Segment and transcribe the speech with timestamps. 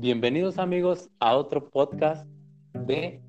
[0.00, 2.26] Bienvenidos amigos a otro podcast
[2.72, 3.20] de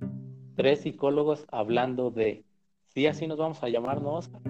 [0.56, 2.46] tres psicólogos hablando de...
[2.88, 4.42] ¿Sí así nos vamos a llamar, no, Oscar?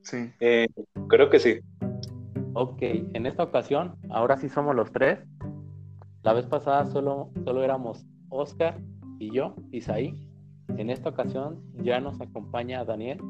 [0.00, 0.32] Sí.
[0.40, 0.68] Eh,
[1.08, 1.58] creo que sí.
[2.54, 5.18] Ok, en esta ocasión, ahora sí somos los tres.
[6.22, 8.80] La vez pasada solo, solo éramos Oscar
[9.18, 10.14] y yo, Isaí.
[10.78, 13.20] En esta ocasión ya nos acompaña Daniel.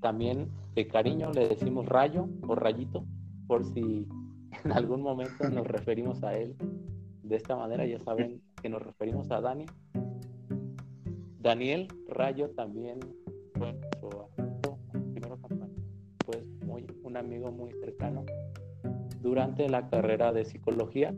[0.00, 3.04] También de cariño le decimos rayo o rayito,
[3.46, 4.08] por si
[4.64, 6.56] en algún momento nos referimos a él
[7.22, 9.66] de esta manera, ya saben que nos referimos a Dani.
[11.40, 12.98] Daniel Rayo también
[13.54, 14.30] fue nuestro
[15.12, 15.38] primero
[16.24, 18.24] pues muy, un amigo muy cercano.
[19.20, 21.14] Durante la carrera de psicología,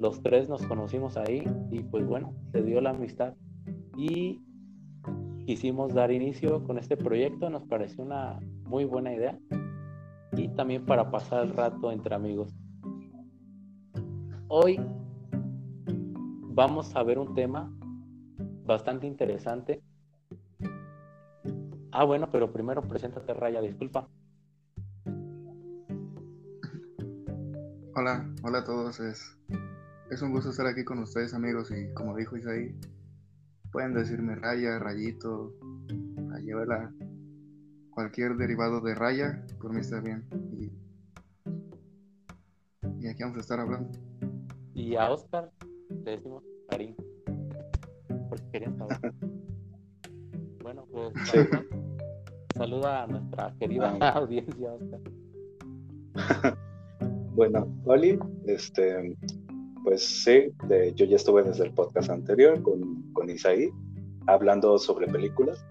[0.00, 3.34] los tres nos conocimos ahí y pues bueno, se dio la amistad
[3.96, 4.40] y
[5.46, 9.38] quisimos dar inicio con este proyecto, nos pareció una muy buena idea
[10.36, 12.54] y también para pasar el rato entre amigos.
[14.48, 14.80] Hoy
[15.86, 17.72] vamos a ver un tema
[18.64, 19.82] bastante interesante.
[21.90, 24.08] Ah, bueno, pero primero preséntate, Raya, disculpa.
[27.96, 28.98] Hola, hola a todos.
[29.00, 29.38] Es,
[30.10, 31.70] es un gusto estar aquí con ustedes, amigos.
[31.70, 32.74] Y como dijo Isaí,
[33.70, 35.52] pueden decirme Raya, Rayito,
[36.28, 36.92] Rayuela,
[37.94, 40.24] cualquier derivado de Raya, por mí está bien.
[40.52, 40.72] Y,
[43.00, 43.98] y aquí vamos a estar hablando.
[44.74, 45.50] Y a Oscar
[46.04, 46.94] le decimos Karim.
[48.28, 48.98] Porque querían saber.
[50.62, 51.12] Bueno, pues
[52.56, 54.08] saluda, a nuestra querida ah.
[54.16, 55.00] audiencia, Oscar.
[57.34, 59.14] bueno, Oli, este,
[59.82, 60.54] pues sí,
[60.94, 63.68] yo ya estuve desde el podcast anterior con, con Isaí
[64.26, 65.62] hablando sobre películas.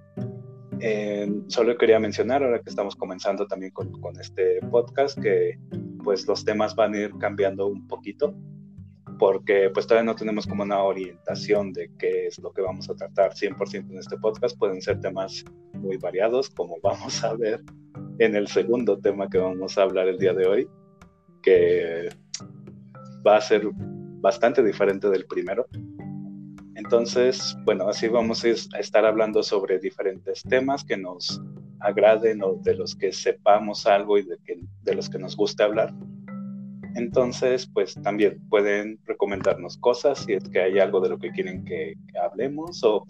[0.86, 5.58] Eh, solo quería mencionar, ahora que estamos comenzando también con, con, este podcast, que
[6.04, 8.36] pues los temas van a ir cambiando un poquito
[9.18, 12.96] porque pues todavía no tenemos como una orientación de qué es lo que vamos a
[12.96, 14.58] tratar 100% en este podcast.
[14.58, 17.62] Pueden ser temas muy variados, como vamos a ver
[18.20, 20.68] en el segundo tema que vamos a hablar el día de hoy,
[21.42, 22.10] que
[23.26, 23.70] va a ser
[24.20, 25.68] bastante diferente del primero.
[26.76, 31.42] Entonces, bueno, así vamos a estar hablando sobre diferentes temas que nos
[31.80, 35.94] agraden o de los que sepamos algo y de, que, los que nos guste hablar.
[36.96, 41.64] Entonces, pues también pueden recomendarnos cosas si es que hay algo de lo que quieren
[41.66, 43.06] que, hablemos o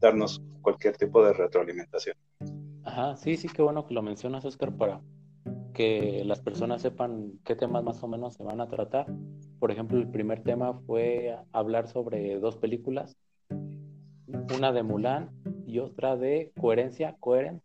[0.00, 2.16] darnos cualquier tipo de retroalimentación.
[2.84, 5.00] Ajá, sí, sí, qué bueno que lo mencionas, Oscar, para
[5.72, 9.06] que las personas sepan qué temas más o menos se van a tratar.
[9.58, 13.16] Por ejemplo, el primer tema fue hablar sobre dos películas,
[14.56, 15.30] una de Mulan
[15.66, 17.62] y otra de Coherencia, Coherent.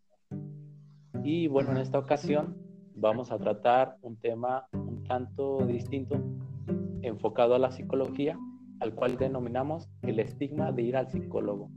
[1.24, 2.58] Y bueno, en esta ocasión
[2.96, 6.16] vamos a tratar un tema un tanto distinto,
[7.02, 8.38] enfocado a la psicología,
[8.80, 11.70] al cual denominamos el estigma de ir al psicólogo.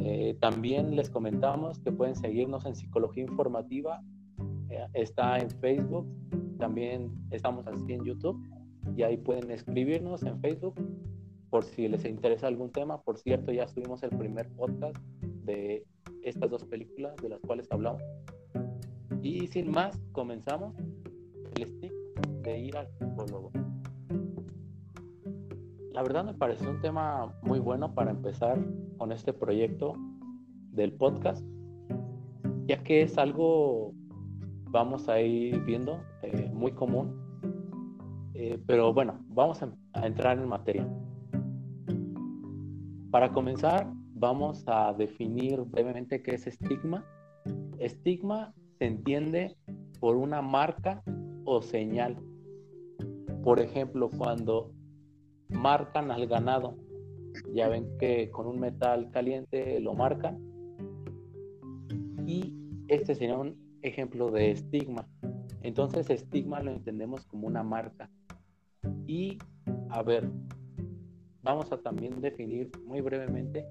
[0.00, 4.02] Eh, también les comentamos que pueden seguirnos en Psicología Informativa,
[4.92, 6.06] está en Facebook,
[6.58, 8.40] también estamos así en YouTube
[8.96, 10.74] y ahí pueden escribirnos en Facebook
[11.50, 13.00] por si les interesa algún tema.
[13.02, 14.96] Por cierto, ya subimos el primer podcast
[15.44, 15.84] de
[16.22, 18.02] estas dos películas de las cuales hablamos.
[19.22, 20.74] Y sin más, comenzamos
[21.56, 21.92] el stick
[22.42, 23.50] de ir al psicólogo.
[25.92, 28.58] La verdad me pareció un tema muy bueno para empezar
[28.98, 29.94] con este proyecto
[30.72, 31.44] del podcast,
[32.66, 33.92] ya que es algo,
[34.70, 37.16] vamos a ir viendo, eh, muy común.
[38.34, 40.88] Eh, pero bueno, vamos a, a entrar en materia.
[43.10, 47.04] Para comenzar, vamos a definir brevemente qué es estigma.
[47.78, 49.56] Estigma se entiende
[50.00, 51.02] por una marca
[51.44, 52.16] o señal.
[53.42, 54.72] Por ejemplo, cuando
[55.48, 56.76] marcan al ganado,
[57.54, 60.38] ya ven que con un metal caliente lo marcan.
[62.26, 62.54] Y
[62.88, 65.08] este sería un ejemplo de estigma.
[65.62, 68.10] Entonces, estigma lo entendemos como una marca.
[69.06, 69.38] Y,
[69.90, 70.30] a ver,
[71.42, 73.66] vamos a también definir muy brevemente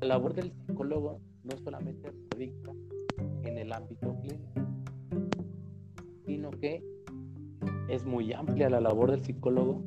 [0.00, 2.72] la labor del psicólogo no solamente radica
[3.42, 4.60] en el ámbito clínico,
[6.26, 6.82] sino que
[7.88, 9.82] es muy amplia la labor del psicólogo,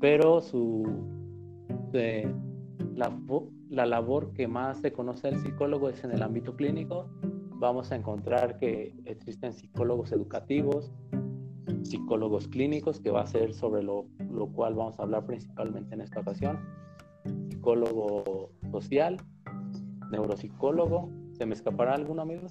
[0.00, 0.84] pero su
[2.94, 3.12] la,
[3.68, 7.08] la labor que más se conoce del psicólogo es en el ámbito clínico
[7.62, 10.90] vamos a encontrar que existen psicólogos educativos,
[11.84, 16.00] psicólogos clínicos, que va a ser sobre lo, lo cual vamos a hablar principalmente en
[16.00, 16.58] esta ocasión,
[17.50, 19.16] psicólogo social,
[20.10, 22.50] neuropsicólogo, ¿se me escapará alguno amigos?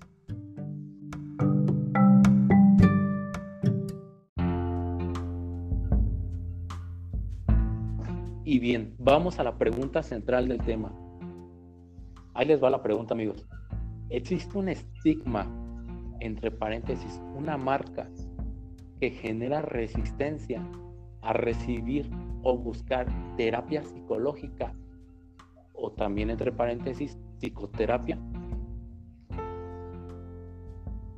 [8.46, 10.94] Y bien, vamos a la pregunta central del tema.
[12.34, 13.46] Ahí les va la pregunta, amigos.
[14.12, 15.48] ¿Existe un estigma,
[16.20, 18.10] entre paréntesis, una marca
[19.00, 20.62] que genera resistencia
[21.22, 22.10] a recibir
[22.44, 24.74] o buscar terapia psicológica
[25.74, 28.20] o también entre paréntesis psicoterapia?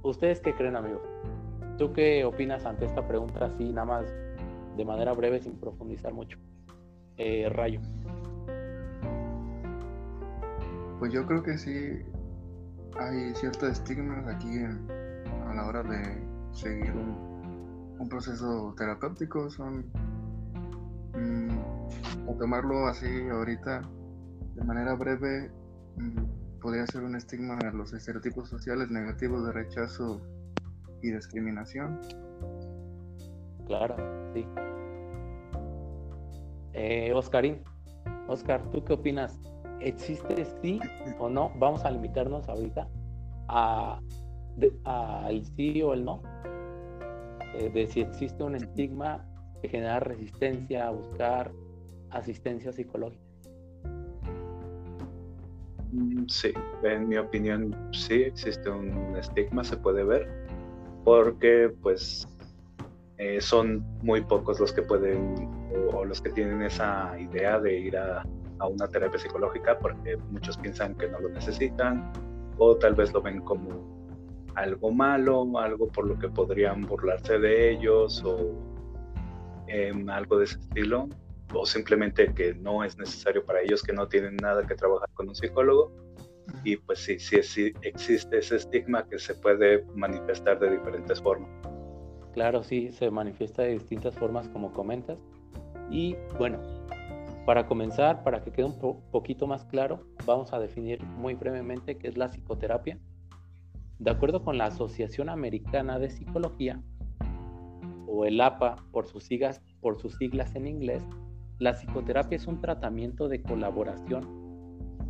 [0.03, 1.01] ¿Ustedes qué creen, amigos?
[1.79, 4.05] ¿Tú qué opinas ante esta pregunta así, nada más
[4.77, 6.37] de manera breve, sin profundizar mucho?
[7.17, 7.81] Eh, Rayo.
[10.99, 12.03] Pues yo creo que sí
[12.99, 17.33] hay ciertos estigmas aquí a la hora de seguir un,
[18.09, 19.49] proceso terapéutico.
[19.49, 19.85] Son,
[21.13, 23.81] mm, o tomarlo así ahorita
[24.55, 25.49] de manera breve,
[25.95, 30.21] mm, podría ser un estigma de los estereotipos sociales negativos de rechazo
[31.01, 31.99] y discriminación.
[33.67, 33.95] Claro,
[34.33, 34.45] sí.
[36.73, 37.63] Eh, Oscarín,
[38.27, 39.52] Oscar, ¿tú qué opinas?
[39.83, 40.79] ¿Existe sí
[41.19, 41.51] o no?
[41.57, 42.87] Vamos a limitarnos ahorita
[43.49, 43.99] a
[44.85, 46.21] al sí o el no,
[47.55, 49.25] eh, de si existe un estigma
[49.61, 51.51] que genera resistencia a buscar
[52.11, 53.23] asistencia psicológica.
[55.91, 56.53] Mm, sí,
[56.83, 60.27] en mi opinión sí existe un estigma, se puede ver,
[61.03, 62.27] porque pues
[63.17, 65.49] eh, son muy pocos los que pueden
[65.93, 68.23] o, los que tienen esa idea de ir a,
[68.59, 72.11] a, una terapia psicológica porque muchos piensan que no lo necesitan
[72.57, 74.03] o tal vez lo ven como
[74.55, 78.53] algo malo, algo por lo que podrían burlarse de ellos o
[79.67, 81.09] em, algo de ese estilo
[81.53, 85.29] o simplemente que no es necesario para ellos, que no tienen nada que trabajar con
[85.29, 85.91] un psicólogo.
[86.63, 91.49] Y pues sí, sí, sí existe ese estigma que se puede manifestar de diferentes formas.
[92.33, 95.19] Claro, sí, se manifiesta de distintas formas como comentas.
[95.89, 96.59] Y bueno,
[97.45, 102.07] para comenzar, para que quede un poquito más claro, vamos a definir muy brevemente qué
[102.07, 102.97] es la psicoterapia.
[103.99, 106.81] De acuerdo con la Asociación Americana de Psicología,
[108.07, 111.03] o el APA por sus siglas, por sus siglas en inglés,
[111.59, 114.21] la psicoterapia es un tratamiento de colaboración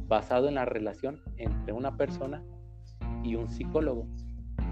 [0.07, 2.43] basado en la relación entre una persona
[3.23, 4.07] y un psicólogo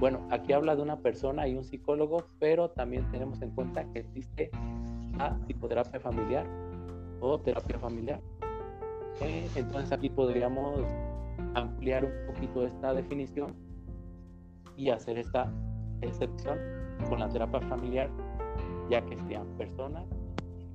[0.01, 3.99] bueno, aquí habla de una persona y un psicólogo, pero también tenemos en cuenta que
[3.99, 4.49] existe
[5.15, 6.47] la psicoterapia familiar
[7.21, 8.19] o terapia familiar.
[9.21, 10.81] Eh, entonces aquí podríamos
[11.53, 13.53] ampliar un poquito esta definición
[14.75, 15.51] y hacer esta
[16.01, 16.57] excepción
[17.07, 18.09] con la terapia familiar,
[18.89, 20.05] ya que sean personas,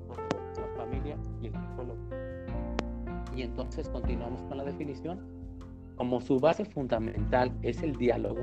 [0.09, 1.99] la familia y el psicólogo.
[3.35, 5.21] Y entonces continuamos con la definición.
[5.97, 8.43] Como su base fundamental es el diálogo,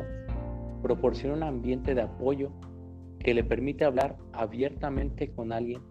[0.81, 2.51] proporciona un ambiente de apoyo
[3.19, 5.81] que le permite hablar abiertamente con alguien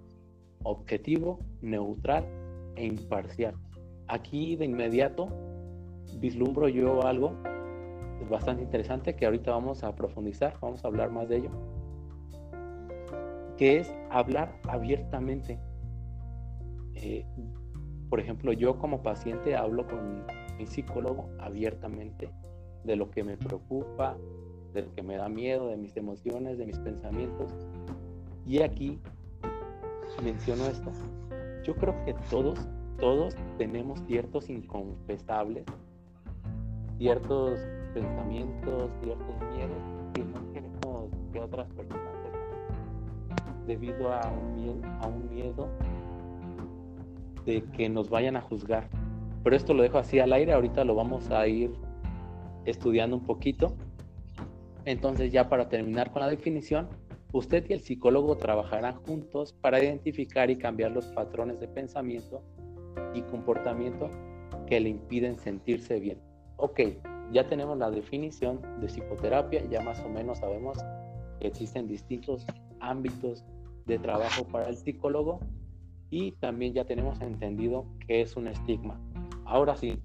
[0.64, 2.24] objetivo, neutral
[2.76, 3.54] e imparcial.
[4.08, 5.28] Aquí de inmediato
[6.18, 7.32] vislumbro yo algo
[8.28, 11.50] bastante interesante que ahorita vamos a profundizar, vamos a hablar más de ello,
[13.56, 15.58] que es hablar abiertamente.
[16.94, 17.24] Eh,
[18.08, 20.24] por ejemplo, yo como paciente hablo con
[20.58, 22.30] mi psicólogo abiertamente
[22.84, 24.16] de lo que me preocupa,
[24.72, 27.52] del que me da miedo, de mis emociones, de mis pensamientos.
[28.46, 29.00] Y aquí
[30.22, 30.90] menciono esto.
[31.64, 32.58] Yo creo que todos,
[32.98, 35.64] todos tenemos ciertos inconfesables,
[36.98, 37.58] ciertos
[37.94, 39.78] pensamientos, ciertos miedos
[40.14, 45.68] que no queremos que otras personas sepan, debido a un miedo
[47.46, 48.88] de que nos vayan a juzgar.
[49.42, 51.72] Pero esto lo dejo así al aire, ahorita lo vamos a ir
[52.64, 53.74] estudiando un poquito
[54.84, 56.88] entonces ya para terminar con la definición,
[57.32, 62.42] usted y el psicólogo trabajarán juntos para identificar y cambiar los patrones de pensamiento
[63.14, 64.10] y comportamiento
[64.66, 66.18] que le impiden sentirse bien.
[66.56, 66.80] Ok,
[67.32, 70.78] ya tenemos la definición de psicoterapia, ya más o menos sabemos
[71.40, 72.46] que existen distintos
[72.80, 73.44] ámbitos
[73.86, 75.40] de trabajo para el psicólogo
[76.10, 79.00] y también ya tenemos entendido que es un estigma.
[79.46, 79.98] Ahora sí,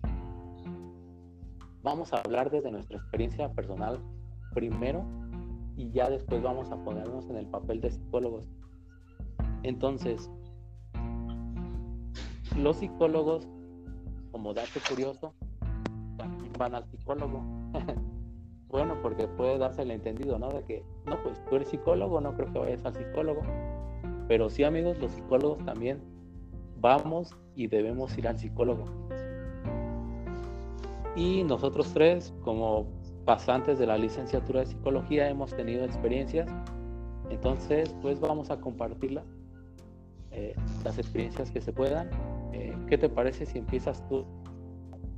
[1.83, 3.99] vamos a hablar desde nuestra experiencia personal
[4.53, 5.05] primero
[5.77, 8.49] y ya después vamos a ponernos en el papel de psicólogos.
[9.61, 10.29] Entonces,
[12.57, 13.47] los psicólogos,
[14.31, 15.33] como dato curioso,
[16.57, 17.43] van al psicólogo.
[18.69, 20.49] bueno, porque puede darse el entendido, ¿no?
[20.49, 23.41] De que, no, pues tú eres psicólogo, no creo que vayas al psicólogo.
[24.27, 26.01] Pero sí, amigos, los psicólogos también
[26.81, 28.85] vamos y debemos ir al psicólogo.
[31.15, 32.87] Y nosotros tres, como
[33.27, 36.49] pasantes de la licenciatura de psicología hemos tenido experiencias.
[37.29, 39.23] Entonces, pues vamos a compartirla,
[40.31, 42.09] eh, las experiencias que se puedan
[42.53, 44.25] eh, ¿qué te parece si empiezas tú?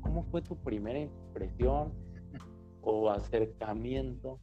[0.01, 1.93] ¿Cómo fue tu primera impresión
[2.81, 4.39] o acercamiento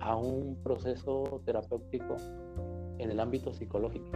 [0.00, 2.16] a un proceso terapéutico
[2.98, 4.10] en el ámbito psicológico?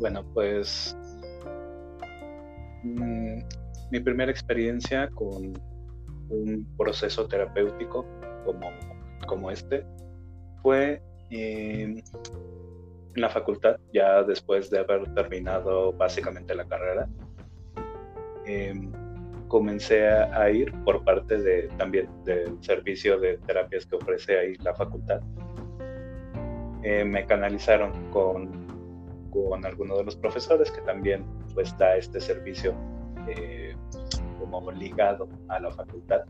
[0.00, 0.96] Bueno, pues
[2.82, 3.38] mm,
[3.90, 5.52] mi primera experiencia con
[6.28, 8.04] un proceso terapéutico
[8.44, 8.68] como,
[9.26, 9.84] como este
[10.62, 12.02] fue en
[13.14, 17.08] la facultad, ya después de haber terminado básicamente la carrera.
[18.44, 18.92] Em,
[19.48, 24.74] comencé a, ir por parte de también del servicio de terapias que ofrece ahí la
[24.74, 25.20] facultad.
[26.82, 28.66] Eh, me canalizaron con,
[29.30, 31.24] con alguno de los profesores que también
[31.54, 32.74] pues da este servicio
[33.28, 33.65] eh,
[34.38, 36.22] como ligado a la facultad.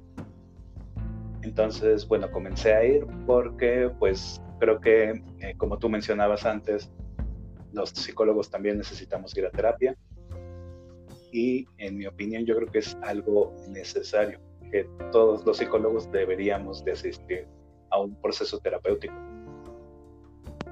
[1.42, 6.90] Entonces, bueno, comencé a ir porque pues creo que, eh, como tú mencionabas antes,
[7.72, 9.96] los psicólogos también necesitamos ir a terapia
[11.32, 16.84] y en mi opinión yo creo que es algo necesario que todos los psicólogos deberíamos
[16.84, 17.46] de asistir
[17.90, 19.14] a un proceso terapéutico.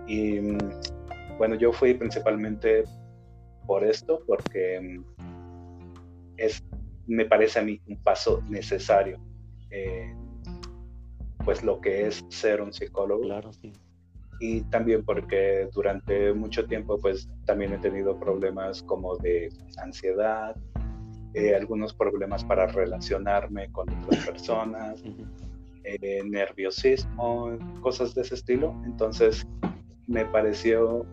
[0.06, 0.40] Y
[1.38, 2.84] bueno, yo fui principalmente
[3.66, 5.04] por esto, porque mm,
[6.36, 6.62] es,
[7.06, 9.20] me parece a mí un paso necesario,
[11.44, 13.22] pues lo que es ser un psicólogo.
[13.22, 13.72] Claro, sí
[14.40, 20.56] y también porque durante mucho tiempo pues también he tenido problemas como de ansiedad,
[21.34, 25.02] eh, algunos problemas para relacionarme con otras personas,
[25.84, 28.74] eh, nerviosismo, cosas de ese estilo.
[28.84, 29.46] Entonces
[30.06, 31.06] me pareció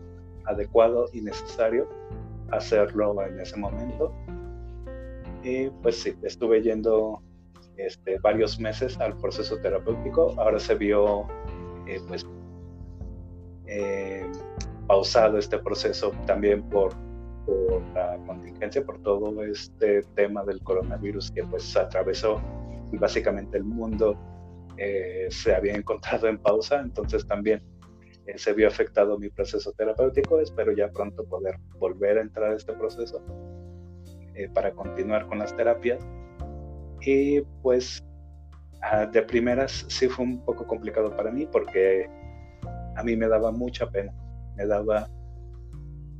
[0.44, 1.88] adecuado y necesario
[2.50, 4.12] hacerlo en ese momento.
[5.42, 7.20] Y pues sí, estuve yendo
[7.76, 10.34] este, varios meses al proceso terapéutico.
[10.38, 11.26] Ahora se vio
[11.86, 12.26] eh, pues
[13.66, 14.30] eh,
[14.86, 16.92] pausado este proceso también por,
[17.94, 22.40] la contingencia, por todo este tema del coronavirus que pues atravesó
[22.92, 24.16] y básicamente el mundo
[24.76, 27.60] eh, se había encontrado en pausa, entonces también
[28.36, 32.72] se vio afectado mi proceso terapéutico, espero ya pronto poder volver a entrar a este
[32.74, 33.20] proceso
[34.54, 36.00] para continuar con las terapias
[37.04, 38.02] y pues
[38.82, 42.08] ah, de primeras sí fue un poco complicado para mí porque
[42.96, 44.12] a mí me daba mucha pena,
[44.56, 45.08] me daba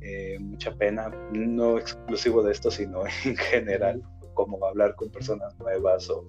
[0.01, 4.03] eh, mucha pena, no exclusivo de esto, sino en general,
[4.33, 6.25] como hablar con personas nuevas o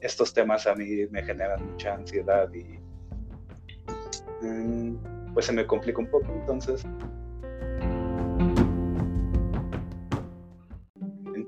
[0.00, 2.78] estos temas a mí me generan mucha ansiedad y
[4.44, 6.84] mm, pues se me complica un poco, entonces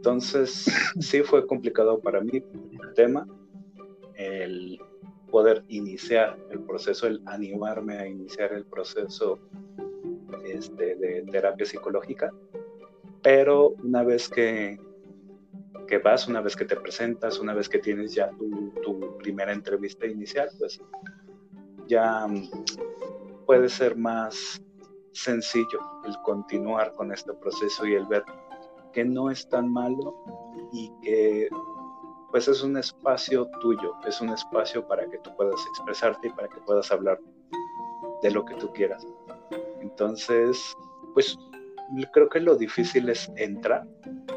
[0.00, 0.64] entonces
[0.98, 2.32] sí fue complicado para mí
[2.82, 3.28] el tema,
[4.14, 4.80] el
[5.30, 9.38] poder iniciar el proceso, el animarme a iniciar el proceso
[10.46, 12.32] este, de terapia psicológica.
[13.22, 14.80] Pero una vez que,
[15.86, 19.52] que, vas, una vez que te presentas, una vez que tienes ya tu, tu primera
[19.52, 20.80] entrevista inicial, pues
[21.88, 22.26] ya
[23.44, 24.62] puede ser más
[25.12, 28.24] sencillo el continuar con este proceso y el ver
[28.92, 30.14] que no es tan malo
[30.72, 31.48] y que
[32.30, 36.48] pues es un espacio tuyo, es un espacio para que tú puedas expresarte y para
[36.48, 37.18] que puedas hablar
[38.22, 39.04] de lo que tú quieras.
[39.80, 40.76] Entonces,
[41.14, 41.36] pues
[42.12, 43.86] creo que lo difícil es entrar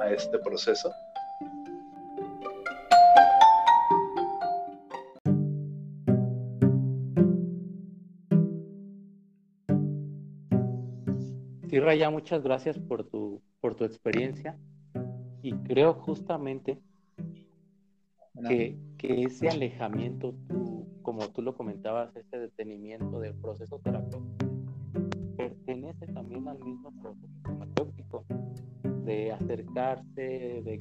[0.02, 0.92] a este proceso.
[11.70, 13.42] Sí, Raya, muchas gracias por tu,
[13.74, 14.58] por tu experiencia.
[15.42, 16.80] Y creo justamente
[18.48, 20.34] que, ese alejamiento,
[21.02, 24.46] como tú lo comentabas, ese detenimiento del proceso terapéutico,
[25.36, 28.26] pertenece también al mismo proceso terapéutico,
[29.06, 30.80] de acercarse,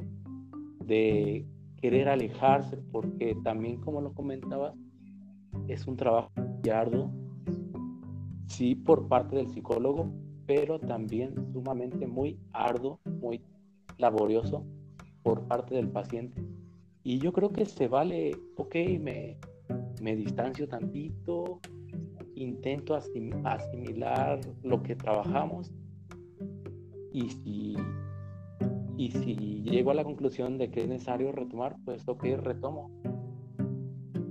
[0.86, 1.46] de,
[1.80, 4.74] querer alejarse, porque también, como lo comentabas,
[5.66, 6.30] es un trabajo
[6.72, 7.10] arduo,
[8.46, 10.12] sí, por parte del psicólogo,
[10.46, 13.40] pero también sumamente muy arduo, muy
[13.98, 14.64] laborioso
[15.22, 16.42] por parte del paciente
[17.04, 19.36] y yo creo que se vale, ok, me,
[20.00, 21.60] me distancio tantito,
[22.36, 25.72] intento asimilar lo que trabajamos
[27.12, 27.76] y si,
[28.96, 32.90] y si llego a la conclusión de que es necesario retomar, pues ok, retomo.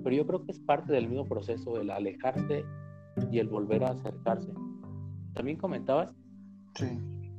[0.04, 2.64] Pero yo creo que es parte del mismo proceso, el alejarse
[3.30, 4.52] y el volver a acercarse.
[5.34, 6.14] También comentabas,
[6.76, 6.86] sí.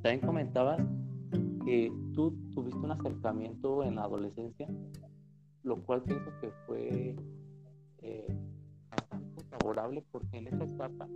[0.03, 0.81] también comentabas
[1.65, 4.69] que tú tuviste un acercamiento en la adolescencia
[5.63, 7.17] lo cual pienso que fue
[7.99, 8.37] eh,
[8.91, 11.09] bastante favorable porque en esa etapa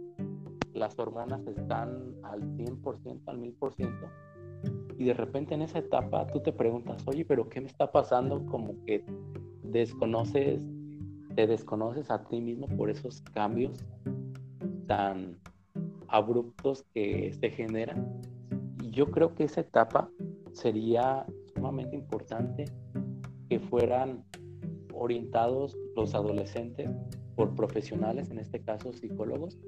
[0.72, 4.10] las hormonas están al 100%, al 1000%,
[4.98, 8.44] y de repente en esa etapa tú te preguntas, oye, pero ¿qué me está pasando?
[8.46, 9.04] Como que
[9.62, 10.62] desconoces,
[11.34, 13.84] te desconoces a ti mismo por esos cambios
[14.86, 15.38] tan
[16.08, 18.20] abruptos que se generan.
[18.82, 20.08] Y yo creo que esa etapa
[20.52, 22.64] sería sumamente importante
[23.48, 24.24] que fueran
[24.94, 26.90] orientados los adolescentes
[27.34, 29.58] por profesionales, en este caso psicólogos,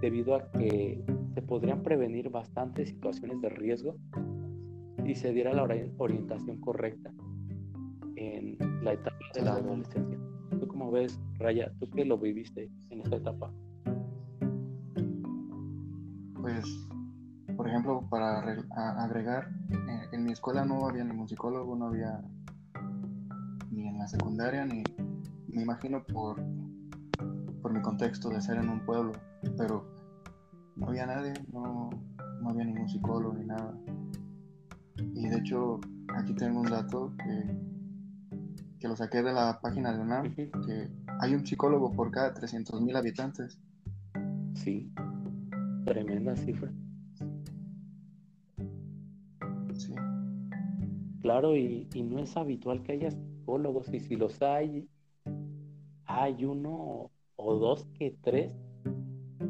[0.00, 1.02] debido a que
[1.34, 3.96] se podrían prevenir bastantes situaciones de riesgo
[5.04, 5.66] si se diera la
[5.98, 7.12] orientación correcta
[8.16, 10.18] en la etapa de la adolescencia.
[10.58, 11.72] ¿Tú cómo ves, Raya?
[11.78, 13.50] ¿Tú qué lo viviste en esta etapa?
[16.40, 16.64] Pues,
[17.56, 22.20] por ejemplo, para agregar, eh, en mi escuela no había ningún psicólogo, no había
[23.70, 24.82] ni en la secundaria, ni
[25.48, 26.40] me imagino por,
[27.60, 29.12] por mi contexto de ser en un pueblo,
[29.56, 29.84] pero
[30.76, 31.90] no había nadie, no,
[32.40, 33.74] no había ningún psicólogo ni nada.
[35.14, 35.80] Y de hecho,
[36.16, 38.38] aquí tengo un dato que,
[38.78, 42.96] que lo saqué de la página de UNAM, que hay un psicólogo por cada 300.000
[42.96, 43.58] habitantes.
[44.54, 44.90] Sí,
[45.90, 46.70] tremenda cifra.
[49.74, 49.92] Sí.
[51.20, 54.88] Claro, y, y no es habitual que haya psicólogos, y si los hay,
[56.04, 58.54] hay uno o dos que tres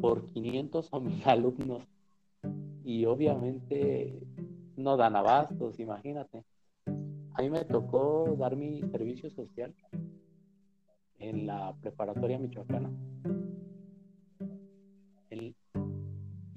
[0.01, 1.83] por 500 o mil alumnos.
[2.83, 4.19] Y obviamente
[4.77, 6.43] no dan abastos, imagínate.
[7.35, 9.75] A mí me tocó dar mi servicio social
[11.19, 12.89] en la preparatoria michoacana.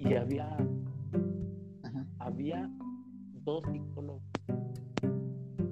[0.05, 0.55] Y había,
[2.19, 2.69] había
[3.43, 4.21] dos psicólogos.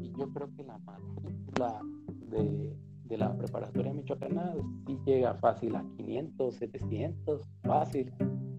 [0.02, 1.82] Y yo creo que la matrícula
[2.30, 2.76] de,
[3.06, 4.54] de la preparatoria michoacana
[4.88, 8.12] sí llega fácil a 500, 700, fácil.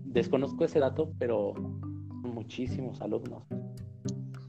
[0.05, 3.43] Desconozco ese dato, pero muchísimos alumnos.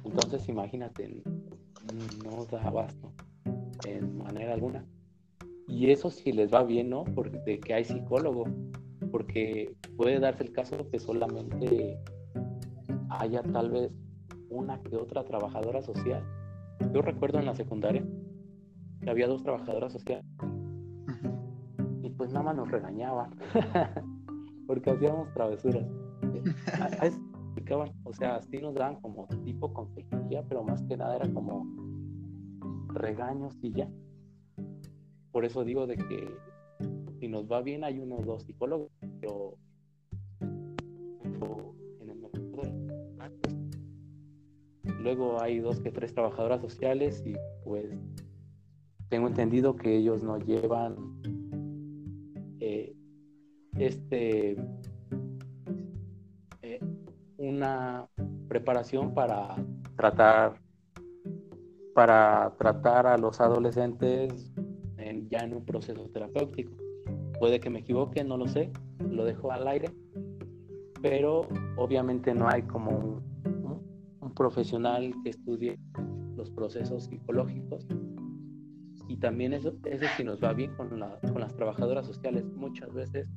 [0.03, 1.23] Entonces, imagínate,
[2.23, 3.11] no da abasto
[3.87, 4.85] en manera alguna.
[5.67, 7.03] Y eso si les va bien, ¿no?
[7.03, 8.45] Porque de que hay psicólogo,
[9.15, 11.97] porque puede darse el caso que solamente
[13.11, 13.89] haya tal vez
[14.49, 16.21] una que otra trabajadora social.
[16.93, 18.05] Yo recuerdo en la secundaria
[18.99, 20.25] que había dos trabajadoras sociales
[22.03, 23.33] y pues nada más nos regañaban
[24.67, 25.87] porque hacíamos travesuras.
[28.03, 31.65] o sea, sí nos daban como tipo consejería, pero más que nada era como
[32.89, 33.87] regaños y ya.
[35.31, 36.54] Por eso digo de que
[37.19, 39.57] si nos va bien hay uno o dos psicólogos, pero
[40.39, 42.19] en el
[45.05, 47.95] luego hay dos que tres trabajadoras sociales y pues
[49.09, 50.95] tengo entendido que ellos no llevan
[52.59, 52.95] eh,
[53.77, 54.57] este
[56.63, 56.79] eh,
[57.37, 58.07] una
[58.47, 59.55] preparación para
[59.95, 60.59] tratar
[61.93, 64.51] para tratar a los adolescentes
[65.29, 66.75] ya en un proceso terapéutico.
[67.39, 68.71] Puede que me equivoque, no lo sé,
[69.09, 69.89] lo dejo al aire,
[71.01, 73.35] pero obviamente no hay como un,
[74.35, 75.79] profesional que estudie
[76.35, 77.87] los procesos psicológicos
[79.07, 82.43] y también eso, eso sí nos va bien con, con las trabajadoras sociales.
[82.57, 83.29] Muchas veces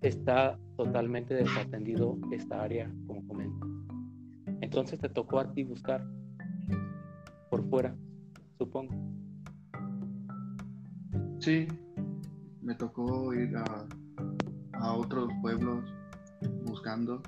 [0.00, 3.66] está totalmente desatendido esta área, como comento.
[4.62, 6.02] Entonces te tocó a ti buscar
[7.50, 7.94] por fuera,
[8.56, 8.94] supongo.
[11.42, 11.66] Sí,
[12.60, 13.64] me tocó ir a,
[14.74, 15.92] a otros pueblos
[16.66, 17.20] buscando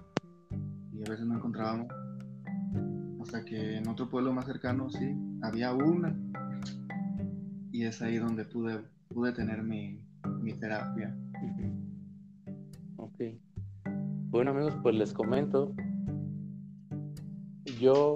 [0.92, 1.88] y a veces no encontrábamos.
[3.20, 6.16] Hasta que en otro pueblo más cercano sí, había una
[7.72, 10.00] y es ahí donde pude, pude tener mi,
[10.60, 11.12] terapia.
[12.98, 13.20] Ok.
[14.30, 15.74] Bueno amigos, pues les comento.
[17.80, 18.14] Yo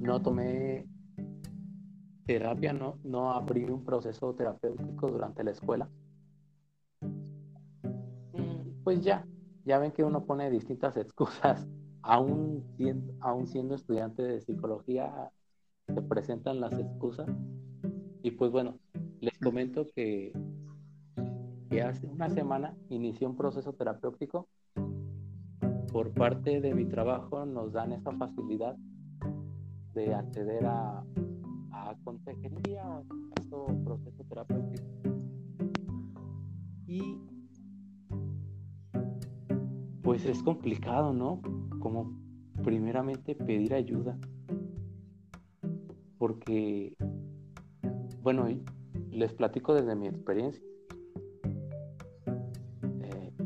[0.00, 0.84] no tomé
[2.26, 5.88] terapia, no, no abrí un proceso terapéutico durante la escuela.
[8.32, 9.26] Mm, pues ya,
[9.64, 11.66] ya ven que uno pone distintas excusas.
[12.02, 12.64] Aún
[13.20, 15.30] aún siendo estudiante de psicología,
[15.86, 17.28] se presentan las excusas.
[18.22, 18.78] Y pues bueno,
[19.20, 20.32] les comento que,
[21.70, 24.48] que hace una semana inicié un proceso terapéutico.
[25.92, 28.76] Por parte de mi trabajo nos dan esa facilidad
[29.94, 31.02] de acceder a,
[31.88, 32.84] a consejería
[33.50, 34.84] o proceso terapéutico.
[36.86, 37.18] Y
[40.02, 41.40] pues es complicado, ¿no?
[41.80, 42.12] Como
[42.62, 44.18] primeramente pedir ayuda
[46.18, 46.96] porque,
[48.22, 48.48] bueno,
[49.10, 50.62] les platico desde mi experiencia.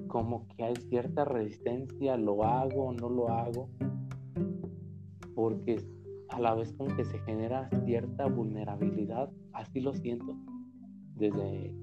[0.06, 3.68] como que hay cierta resistencia, lo hago, no lo hago,
[5.36, 5.80] porque
[6.32, 10.36] a la vez como que se genera cierta vulnerabilidad, así lo siento,
[11.16, 11.74] desde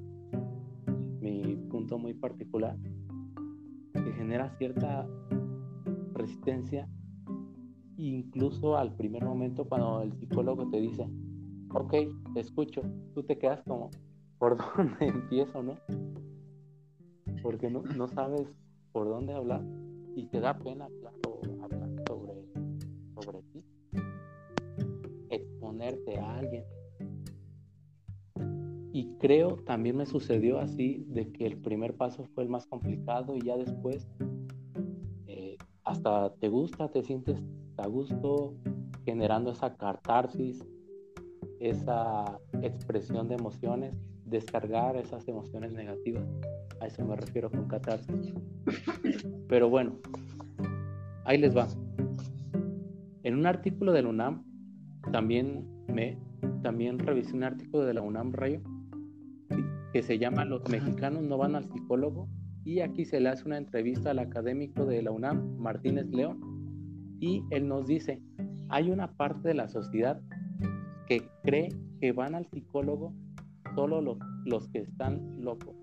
[1.22, 2.78] mi punto muy particular,
[3.94, 5.08] que genera cierta
[6.14, 6.88] resistencia,
[7.98, 11.10] incluso al primer momento cuando el psicólogo te dice,
[11.74, 11.94] ok,
[12.34, 12.82] te escucho,
[13.14, 13.90] tú te quedas como,
[14.40, 15.76] ¿por dónde empiezo, no?
[17.44, 18.48] Porque no, no sabes
[18.92, 19.64] por dónde hablar
[20.16, 22.34] y te da pena, claro, hablar sobre,
[23.14, 23.57] sobre ti,
[25.82, 26.64] a alguien.
[28.94, 33.36] Y creo también me sucedió así, de que el primer paso fue el más complicado
[33.36, 34.08] y ya después
[35.28, 37.40] eh, hasta te gusta, te sientes
[37.78, 38.56] a gusto,
[39.06, 40.66] generando esa catarsis,
[41.60, 46.24] esa expresión de emociones, descargar esas emociones negativas.
[46.80, 48.34] A eso me refiero con catarsis.
[49.48, 49.98] Pero bueno,
[51.26, 51.68] ahí les va.
[53.24, 54.47] En un artículo de la UNAM,
[55.12, 56.18] también me
[56.62, 58.62] también revisé un artículo de la UNAM Rayo
[59.94, 62.28] que se llama Los mexicanos no van al psicólogo
[62.64, 67.42] y aquí se le hace una entrevista al académico de la UNAM, Martínez León, y
[67.50, 68.22] él nos dice,
[68.68, 70.22] hay una parte de la sociedad
[71.08, 71.70] que cree
[72.02, 73.14] que van al psicólogo
[73.74, 75.76] solo los, los que están locos.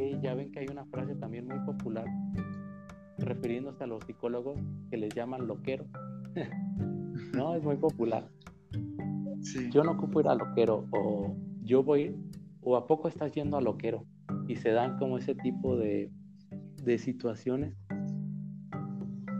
[0.00, 2.06] Y ya ven que hay una frase también muy popular
[3.18, 4.58] refiriéndose a los psicólogos
[4.90, 5.84] que les llaman loquero.
[7.32, 8.28] no, es muy popular.
[9.70, 12.14] Yo no ocupo ir a loquero o yo voy
[12.60, 14.04] o a poco estás yendo a loquero
[14.46, 16.10] y se dan como ese tipo de,
[16.84, 17.76] de situaciones.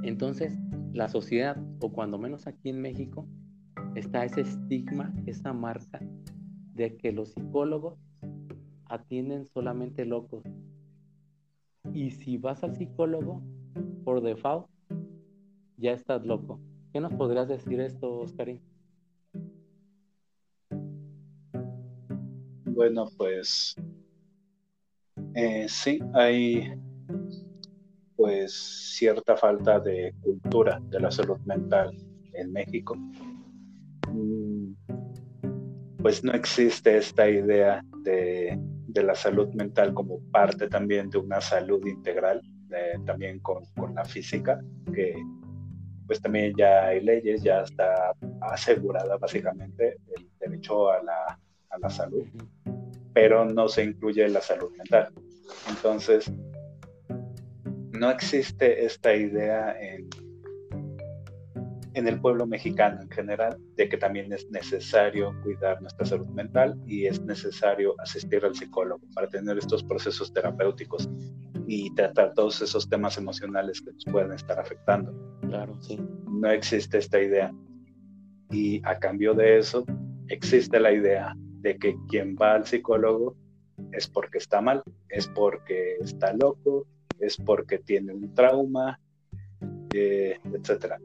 [0.03, 0.59] Entonces,
[0.93, 3.27] la sociedad, o cuando menos aquí en México,
[3.95, 6.01] está ese estigma, esa marca
[6.75, 7.99] de que los psicólogos
[8.87, 10.45] atienden solamente locos.
[11.93, 13.43] Y si vas al psicólogo,
[14.05, 14.67] por default,
[15.77, 16.61] ya estás loco.
[16.93, 18.61] ¿Qué nos podrías decir esto, Oscarín?
[22.65, 23.75] Bueno, pues
[25.35, 26.75] eh, sí, hay
[28.17, 28.53] pues
[28.97, 31.97] cierta falta de cultura de la salud mental
[32.35, 32.97] en México
[36.03, 38.59] pues no existe esta idea de,
[38.95, 42.43] la salud mental como parte también de una salud integral,
[43.07, 43.63] también con,
[43.95, 44.61] la física,
[44.93, 45.15] que
[46.13, 51.39] pues también ya hay leyes, ya está asegurada básicamente el derecho a la,
[51.71, 52.27] a la salud,
[53.15, 55.11] pero no se incluye la salud mental.
[55.71, 56.31] Entonces,
[57.93, 60.11] no existe esta idea en
[61.95, 66.75] en el pueblo mexicano en general, de que también es necesario cuidar nuestra salud mental
[66.87, 71.09] y es necesario asistir al psicólogo para tener estos procesos terapéuticos
[71.75, 75.11] y tratar todos esos temas emocionales que nos pueden estar afectando.
[75.41, 75.99] Claro, sí.
[76.29, 77.51] No existe esta idea.
[78.51, 79.87] Y a cambio de eso,
[80.29, 83.37] existe la idea de que quien va al psicólogo
[83.93, 86.87] es porque está mal, es porque está loco,
[87.19, 89.01] es porque tiene un trauma,
[89.95, 91.01] eh, etcétera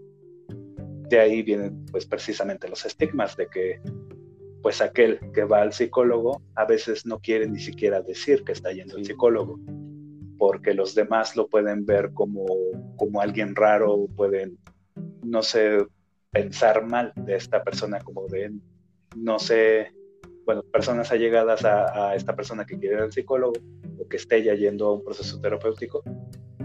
[1.10, 3.80] de ahí vienen pues precisamente los estigmas de que
[4.62, 8.74] pues aquel que va al psicólogo a veces no quiere ni siquiera decir que está
[8.74, 9.58] yendo al psicólogo,
[10.48, 12.46] porque los demás lo pueden ver como,
[12.96, 14.58] como alguien raro, pueden,
[15.22, 15.86] no sé,
[16.32, 18.54] pensar mal de esta persona, como de,
[19.18, 19.92] no sé,
[20.46, 23.56] bueno, personas allegadas a, esta persona que quiere ir al psicólogo
[24.00, 26.02] o que esté ya yendo a un proceso terapéutico,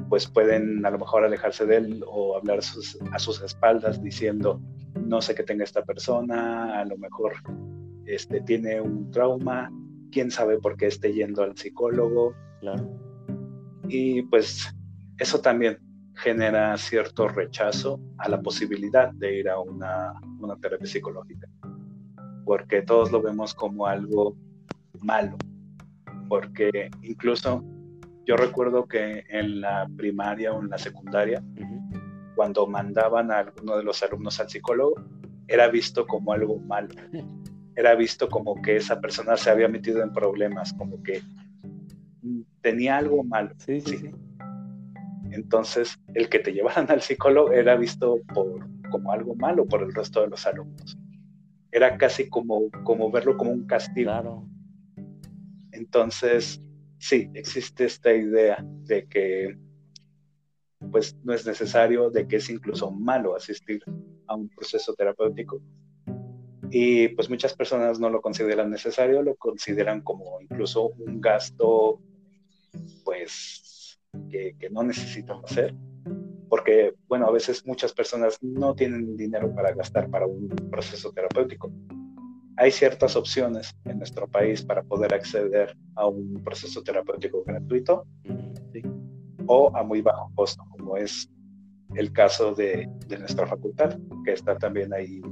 [0.08, 4.60] pues pueden a lo mejor alejarse de él o hablar a sus espaldas diciendo,
[5.04, 7.32] no sé qué tenga esta persona, a lo mejor
[8.06, 9.72] este, tiene un trauma,
[10.12, 12.36] quién sabe por qué esté yendo al psicólogo.
[13.94, 14.74] Y pues
[15.18, 15.78] eso también
[16.14, 21.46] genera cierto rechazo a la posibilidad de ir a una, una terapia psicológica,
[22.46, 24.34] porque todos lo vemos como algo
[25.02, 25.36] malo,
[26.26, 27.62] porque incluso
[28.24, 31.44] yo recuerdo que en la primaria o en la secundaria,
[32.34, 35.04] cuando mandaban a alguno de los alumnos al psicólogo,
[35.48, 36.94] era visto como algo malo.
[37.74, 41.22] Era visto como que esa persona se había metido en problemas, como que
[42.62, 43.50] tenía algo malo.
[43.58, 44.10] Sí, sí, sí.
[45.32, 49.94] Entonces, el que te llevaran al psicólogo era visto por, como algo malo por el
[49.94, 50.96] resto de los alumnos.
[51.70, 54.10] Era casi como, como verlo como un castigo.
[54.10, 54.46] Claro.
[55.72, 56.62] Entonces,
[56.98, 59.56] sí, existe esta idea de que
[60.90, 63.82] pues no es necesario, de que es incluso malo asistir
[64.26, 65.60] a un proceso terapéutico.
[66.70, 72.00] Y pues muchas personas no lo consideran necesario, lo consideran como incluso un gasto
[73.24, 75.74] pues que, que no necesitan hacer,
[76.48, 81.72] porque, bueno, a veces muchas personas no tienen dinero para gastar para un proceso terapéutico.
[82.58, 88.06] Hay ciertas opciones en nuestro país para poder acceder a un proceso terapéutico gratuito
[89.46, 91.30] o a muy bajo costo, como es
[91.94, 95.22] el caso de, de nuestra facultad, que está también ahí.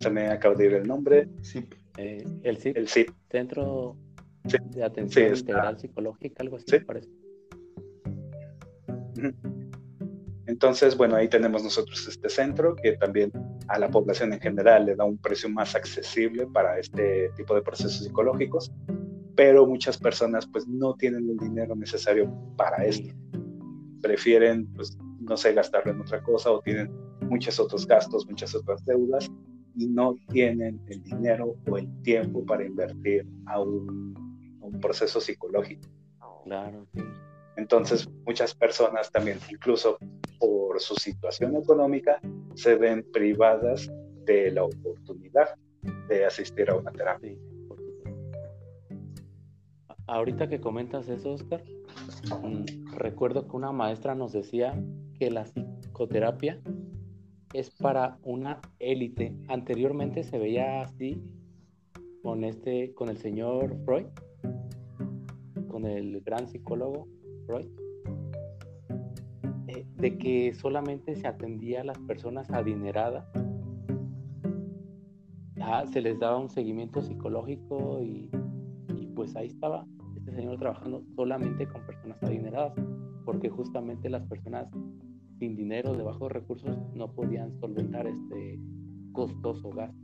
[0.00, 1.28] se me acaba de ir el nombre.
[1.42, 1.66] Sí.
[1.96, 2.76] Eh, el CIP.
[2.76, 3.10] El CIP.
[3.30, 3.96] Centro
[4.44, 7.08] de Atención Integral Psicológica, algo así parece.
[10.46, 13.32] Entonces, bueno, ahí tenemos nosotros este centro que también
[13.68, 17.62] a la población en general le da un precio más accesible para este tipo de
[17.62, 18.70] procesos psicológicos,
[19.34, 23.14] pero muchas personas pues no tienen el dinero necesario para esto.
[24.02, 28.84] Prefieren, pues, no sé, gastarlo en otra cosa o tienen muchos otros gastos, muchas otras
[28.84, 29.30] deudas
[29.76, 34.23] y no tienen el dinero o el tiempo para invertir a un,
[34.64, 35.88] un proceso psicológico.
[36.44, 37.00] Claro, sí.
[37.56, 39.98] Entonces, muchas personas también, incluso
[40.38, 42.20] por su situación económica,
[42.54, 43.90] se ven privadas
[44.24, 45.54] de la oportunidad
[46.08, 47.36] de asistir a una terapia.
[50.06, 51.62] Ahorita que comentas eso, Oscar,
[52.42, 54.74] mm, recuerdo que una maestra nos decía
[55.18, 56.60] que la psicoterapia
[57.54, 59.34] es para una élite.
[59.48, 61.22] Anteriormente se veía así
[62.22, 64.06] con este, con el señor Freud,
[65.74, 67.08] con el gran psicólogo
[69.66, 73.26] eh, de que solamente se atendía a las personas adineradas,
[75.92, 78.30] se les daba un seguimiento psicológico y,
[79.16, 79.84] pues ahí estaba
[80.16, 82.74] este señor trabajando solamente con personas adineradas,
[83.24, 84.68] porque justamente las personas
[85.40, 88.60] sin dinero, de bajos recursos, no podían solventar este
[89.10, 89.98] costoso gasto.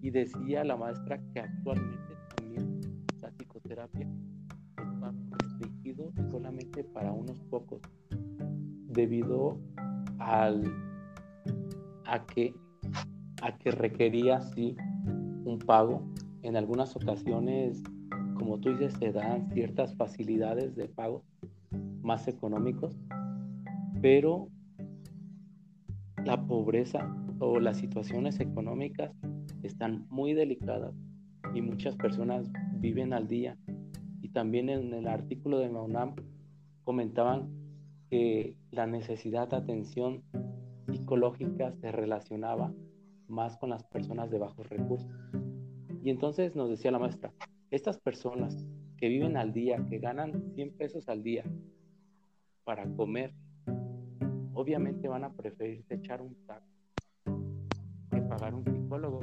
[0.00, 2.15] Y decía la maestra que actualmente
[6.84, 7.80] para unos pocos,
[8.88, 9.58] debido
[10.18, 10.64] al,
[12.04, 12.54] a, que,
[13.42, 14.76] a que requería sí
[15.44, 16.02] un pago.
[16.42, 17.82] En algunas ocasiones,
[18.34, 21.24] como tú dices, se dan ciertas facilidades de pago
[22.02, 22.96] más económicos,
[24.00, 24.48] pero
[26.24, 29.12] la pobreza o las situaciones económicas
[29.62, 30.94] están muy delicadas
[31.54, 33.56] y muchas personas viven al día
[34.36, 36.14] también en el artículo de Maunam
[36.86, 37.50] comentaban
[38.08, 40.22] que la necesidad de atención
[40.86, 42.72] psicológica se relacionaba
[43.26, 45.10] más con las personas de bajos recursos.
[46.04, 47.32] Y entonces nos decía la maestra,
[47.72, 48.64] estas personas
[48.98, 51.42] que viven al día, que ganan 100 pesos al día
[52.62, 53.34] para comer,
[54.54, 56.66] obviamente van a preferir echar un taco
[58.12, 59.20] que pagar un psicólogo.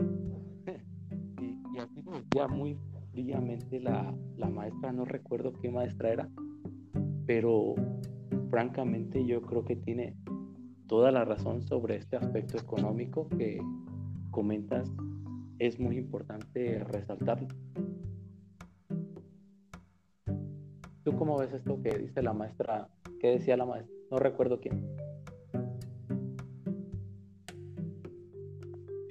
[1.41, 2.77] y, y así nos decía muy
[3.13, 6.29] fríamente la, la maestra, no recuerdo qué maestra era,
[7.25, 7.75] pero
[8.49, 10.15] francamente yo creo que tiene
[10.87, 13.59] toda la razón sobre este aspecto económico que
[14.31, 14.91] comentas,
[15.59, 17.47] es muy importante resaltarlo.
[21.03, 22.87] ¿Tú cómo ves esto que dice la maestra?
[23.19, 23.93] ¿Qué decía la maestra?
[24.11, 24.85] No recuerdo quién.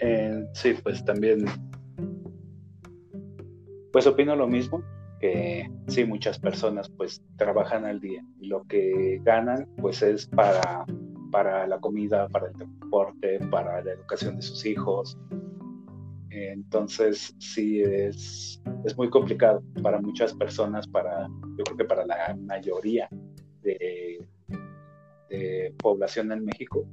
[0.01, 1.45] Eh, sí, pues también
[3.93, 4.83] pues opino lo mismo,
[5.87, 10.85] sí, muchas personas pues trabajan al día y lo que ganan pues es para,
[11.31, 15.17] para la comida, para el deporte, para la educación de sus hijos.
[16.31, 22.35] Entonces sí es, es muy complicado para muchas personas, para, yo creo que para la
[22.35, 23.09] mayoría
[23.63, 24.27] de,
[25.29, 26.87] de población en México,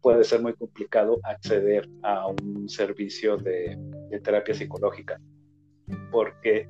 [0.00, 3.78] puede ser muy complicado acceder a un servicio de,
[4.10, 5.20] de terapia psicológica
[6.10, 6.68] porque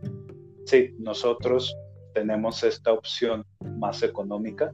[0.67, 1.77] sí, nosotros
[2.15, 3.45] tenemos esta opción
[3.77, 4.71] más económica,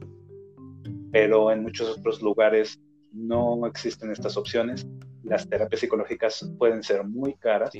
[1.11, 2.79] pero en muchos otros lugares
[3.11, 4.87] no existen estas opciones.
[5.23, 7.71] Las terapias psicológicas pueden ser muy caras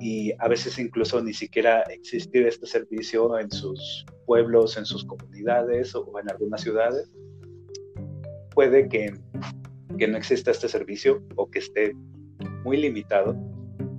[0.00, 5.94] y a veces incluso ni siquiera existir este servicio en sus pueblos, en sus comunidades
[5.94, 7.10] o en algunas ciudades.
[8.50, 9.12] Puede que,
[9.98, 11.94] que no exista este servicio o que esté
[12.64, 13.36] muy limitado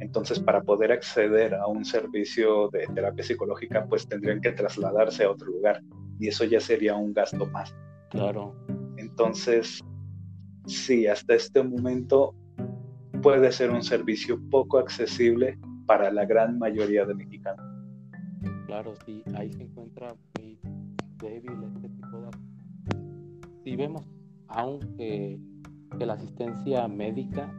[0.09, 5.29] entonces, para poder acceder a un servicio de terapia psicológica, pues tendrían que trasladarse a
[5.29, 5.83] otro lugar
[6.19, 7.75] y eso ya sería un gasto más.
[8.09, 8.55] Claro.
[8.97, 9.83] Entonces,
[10.65, 12.33] sí, hasta este momento
[13.21, 17.63] puede ser un servicio poco accesible para la gran mayoría de mexicanos.
[18.65, 20.59] Claro, sí, ahí se encuentra muy
[21.21, 22.29] débil este tipo de...
[23.63, 24.09] Si vemos,
[24.47, 25.39] aunque
[25.99, 27.53] que la asistencia médica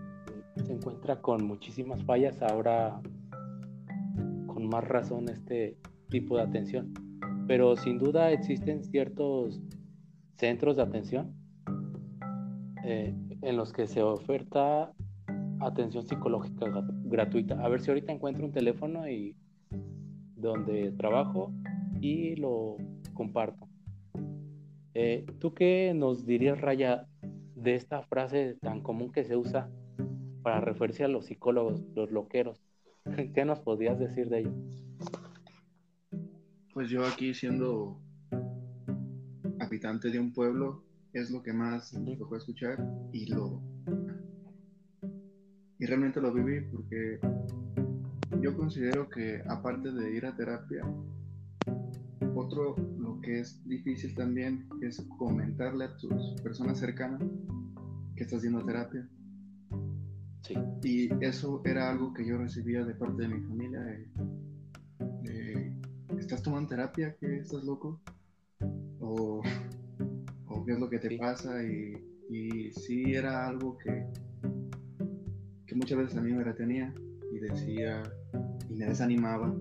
[0.63, 3.01] se encuentra con muchísimas fallas, ahora
[4.47, 5.77] con más razón este
[6.09, 6.93] tipo de atención.
[7.47, 9.61] pero sin duda existen ciertos
[10.37, 11.35] centros de atención
[12.85, 14.93] eh, en los que se oferta
[15.61, 16.67] atención psicológica
[17.05, 17.61] gratuita.
[17.63, 19.37] A ver si ahorita encuentro un teléfono y
[20.37, 21.53] donde trabajo
[22.01, 22.77] y lo
[23.15, 23.69] comparto.
[24.95, 27.07] Eh, ¿Tú qué nos dirías, Raya,
[27.55, 29.69] de esta frase tan común que se usa
[30.43, 32.61] para referirse a los psicólogos, los loqueros?
[33.35, 34.53] ¿Qué nos podrías decir de ello?
[36.73, 38.01] Pues yo aquí siendo
[39.59, 42.79] habitante de un pueblo es lo que más me tocó escuchar
[43.13, 43.61] y lo
[45.79, 47.19] y realmente lo viví porque
[48.41, 50.85] yo considero que aparte de ir a terapia
[52.35, 57.23] otro lo que es difícil también es comentarle a tus personas cercanas
[58.15, 59.09] que estás a terapia
[60.43, 60.55] sí.
[60.83, 63.81] y eso era algo que yo recibía de parte de mi familia
[66.31, 67.17] ¿estás tomando terapia?
[67.19, 68.01] ¿Que estás loco?
[69.01, 69.43] ¿O,
[70.65, 71.61] qué es lo que te pasa?
[71.65, 71.95] Y,
[72.29, 74.07] y, sí era algo que,
[75.67, 76.95] que muchas veces a mí me retenía
[77.33, 78.03] y decía
[78.69, 79.53] y me desanimaba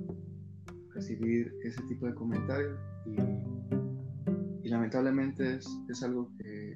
[0.94, 6.76] recibir ese tipo de comentarios y, y lamentablemente es, es algo que,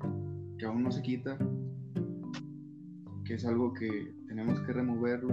[0.57, 1.37] que aún no se quita,
[3.25, 5.29] que es algo que tenemos que removerlo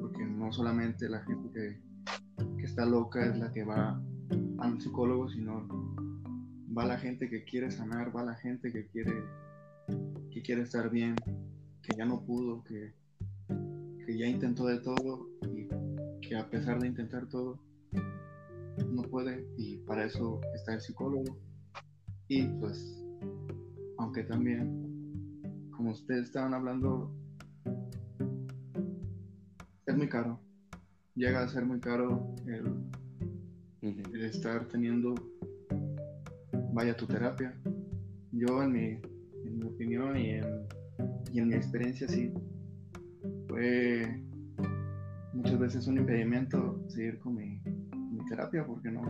[0.00, 1.80] porque no solamente la gente
[2.58, 4.00] que está loca es la que va
[4.58, 5.66] al psicólogo, sino
[6.76, 9.24] va la gente que quiere sanar, va la gente que quiere,
[10.30, 11.16] que quiere estar bien,
[11.82, 12.94] que ya no pudo, que,
[14.06, 15.68] que ya intentó de todo y
[16.20, 17.58] que a pesar de intentar todo,
[18.88, 21.36] no puede y para eso está el psicólogo.
[22.28, 23.04] Y pues,
[23.98, 24.89] aunque también,
[25.80, 27.10] como ustedes estaban hablando,
[29.86, 30.38] es muy caro.
[31.14, 32.90] Llega a ser muy caro el,
[34.22, 35.14] estar teniendo,
[36.74, 37.58] vaya tu terapia.
[38.30, 39.00] Yo en mi,
[39.46, 40.44] en mi opinión y en,
[41.32, 42.30] y en mi experiencia sí,
[43.48, 44.22] fue
[45.32, 47.58] muchas veces un impedimento seguir con mi,
[47.94, 49.00] mi terapia porque no,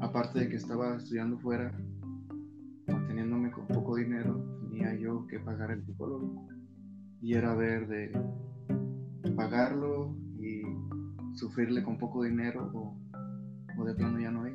[0.00, 1.76] aparte de que estaba estudiando fuera,
[2.86, 4.58] manteniéndome con poco dinero,
[5.00, 6.48] yo que pagar el psicólogo
[7.20, 8.12] y era ver de
[9.34, 10.14] pagarlo
[11.38, 14.54] sufrirle con poco dinero o, de plano ya no hay.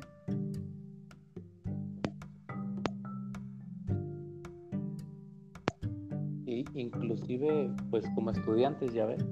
[6.44, 9.24] Y inclusive, pues como estudiantes, ya ves,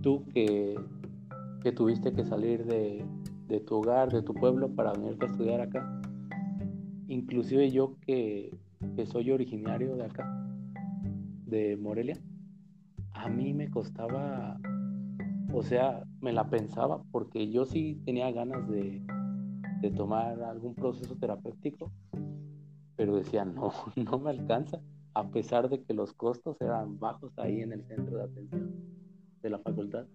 [0.00, 0.76] tú que,
[1.60, 3.04] que tuviste que salir de,
[3.48, 6.00] de, tu hogar, de tu pueblo para venirte a estudiar acá,
[7.08, 8.56] inclusive yo que,
[8.94, 10.28] que soy originario de acá,
[11.46, 12.18] de Morelia,
[13.12, 14.58] a mí me costaba
[15.54, 19.02] o sea, me la pensaba porque yo sí tenía ganas de,
[19.96, 21.92] tomar algún proceso terapéutico,
[22.96, 24.80] pero decía, no, no me alcanza,
[25.14, 28.72] a pesar de que los costos eran bajos ahí en el centro de atención
[29.42, 30.06] de la facultad.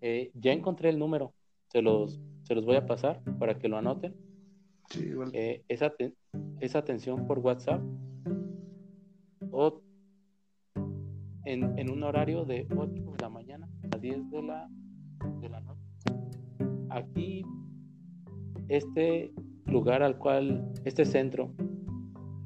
[0.00, 1.34] Eh, ya encontré el número,
[1.68, 4.14] se los, se los voy a pasar para que lo anoten.
[4.90, 5.10] Sí.
[5.32, 5.92] Eh, esa,
[6.60, 7.82] esa atención por WhatsApp
[9.50, 9.80] o
[11.44, 14.68] en, un horario de 8 de la mañana a 10 de la,
[15.40, 15.80] de la noche.
[16.90, 17.44] Aquí,
[18.68, 19.32] este
[19.66, 21.54] lugar al cual, este centro,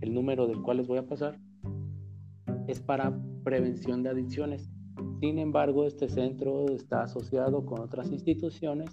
[0.00, 1.38] el número del cual les voy a pasar,
[2.66, 4.70] es para prevención de adicciones.
[5.20, 8.90] Sin embargo, este centro está asociado con otras instituciones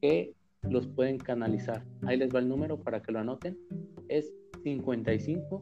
[0.00, 0.35] que
[0.70, 1.84] los pueden canalizar.
[2.02, 3.58] Ahí les va el número para que lo anoten.
[4.08, 5.60] Es 55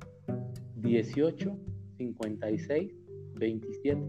[0.77, 1.59] 18
[1.99, 4.01] 56 27,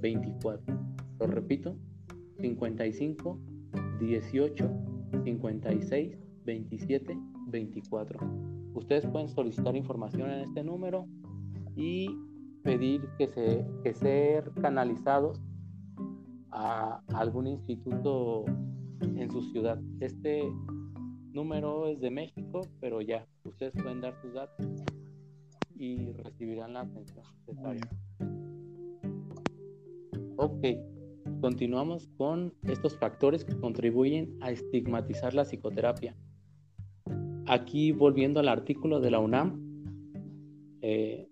[0.00, 0.74] 24.
[1.20, 1.76] Lo repito,
[2.40, 3.38] 55,
[4.00, 4.70] 18,
[5.24, 8.20] 56, 27, 24.
[8.74, 11.06] Ustedes pueden solicitar información en este número
[11.76, 12.08] y
[12.62, 15.40] pedir que, se, que ser canalizados
[16.50, 18.44] a algún instituto
[19.00, 19.80] en su ciudad.
[20.00, 20.42] Este
[21.32, 24.66] número es de México, pero ya, ustedes pueden dar sus datos
[25.76, 27.88] y recibirán la atención necesaria.
[30.36, 30.66] Ok,
[31.40, 36.16] continuamos con estos factores que contribuyen a estigmatizar la psicoterapia.
[37.46, 39.60] Aquí, volviendo al artículo de la UNAM,
[40.80, 41.28] eh,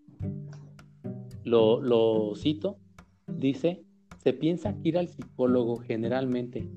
[1.44, 2.78] lo, cito,
[3.26, 3.84] dice,
[4.18, 6.68] se piensa que ir al psicólogo generalmente,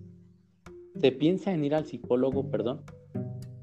[0.98, 2.82] se piensa en ir al psicólogo, perdón,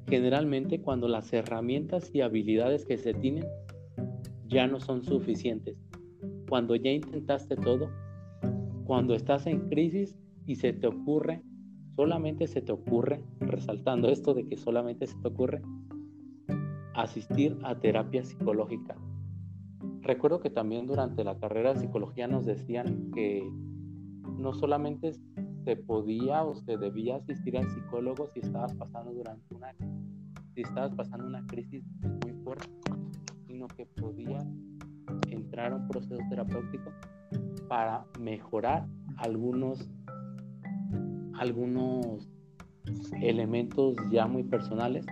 [0.08, 3.44] generalmente cuando las herramientas y habilidades que se tienen
[4.46, 5.76] ya no son suficientes.
[6.48, 7.88] Cuando ya intentaste todo
[8.84, 11.42] cuando estás en crisis y se te ocurre,
[11.96, 15.62] solamente se te ocurre, resaltando esto de que solamente se te ocurre,
[16.94, 18.96] asistir a terapia psicológica.
[20.00, 23.48] Recuerdo que también durante la carrera de psicología nos decían que
[24.36, 25.12] no solamente
[25.64, 29.72] se podía o se debía asistir al psicólogo si estabas pasando durante una
[30.54, 32.68] si estabas pasando una crisis muy fuerte,
[33.46, 34.38] sino que podía
[35.30, 36.90] entrar a un proceso terapéutico
[37.68, 38.86] para mejorar
[39.16, 39.88] algunos
[41.38, 42.28] algunos
[43.20, 45.06] elementos ya muy personales,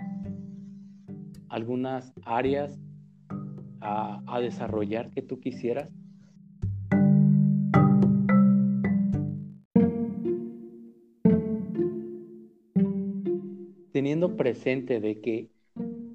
[1.48, 2.78] algunas áreas
[3.80, 5.88] a, a desarrollar que tú quisieras
[13.92, 15.48] teniendo presente de que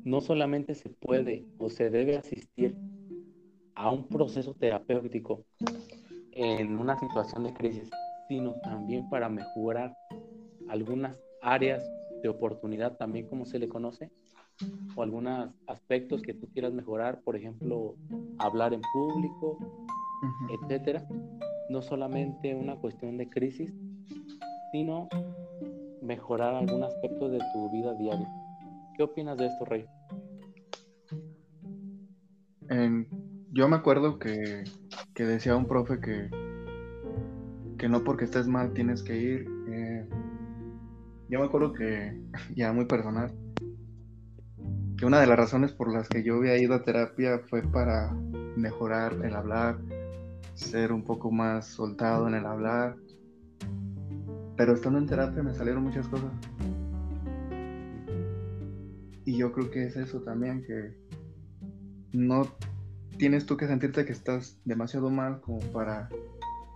[0.04, 2.76] no solamente se puede o se debe asistir
[3.74, 5.44] a un proceso terapéutico
[6.32, 7.90] en una situación de crisis,
[8.28, 9.96] sino también para mejorar
[10.70, 11.84] algunas áreas
[12.22, 14.10] de oportunidad, también como se le conoce,
[14.96, 17.96] o algunos aspectos que tú quieras mejorar, por ejemplo,
[18.38, 19.58] hablar en público,
[20.50, 21.06] etcétera.
[21.70, 23.74] No solamente una cuestión de crisis,
[24.72, 25.10] sino
[26.06, 28.30] mejorar algún aspecto de tu vida diaria.
[28.96, 29.86] ¿Qué opinas de esto, Rey?
[33.52, 34.64] yo me acuerdo que,
[35.16, 36.30] decía un profe que,
[37.78, 39.48] que no porque estés mal tienes que ir.
[39.70, 40.10] Eh,
[41.30, 42.20] yo me acuerdo que,
[42.56, 43.32] ya muy personal,
[44.98, 48.12] que una de las razones por las que yo había ido a terapia fue para
[48.56, 49.78] mejorar el hablar,
[50.54, 52.96] ser un poco más soltado en el hablar,
[54.56, 56.32] pero estando en terapia me salieron muchas cosas.
[59.26, 60.96] Y yo creo que es eso también, que
[62.14, 62.48] no
[63.18, 66.10] tienes tú que sentirte que estás demasiado mal como para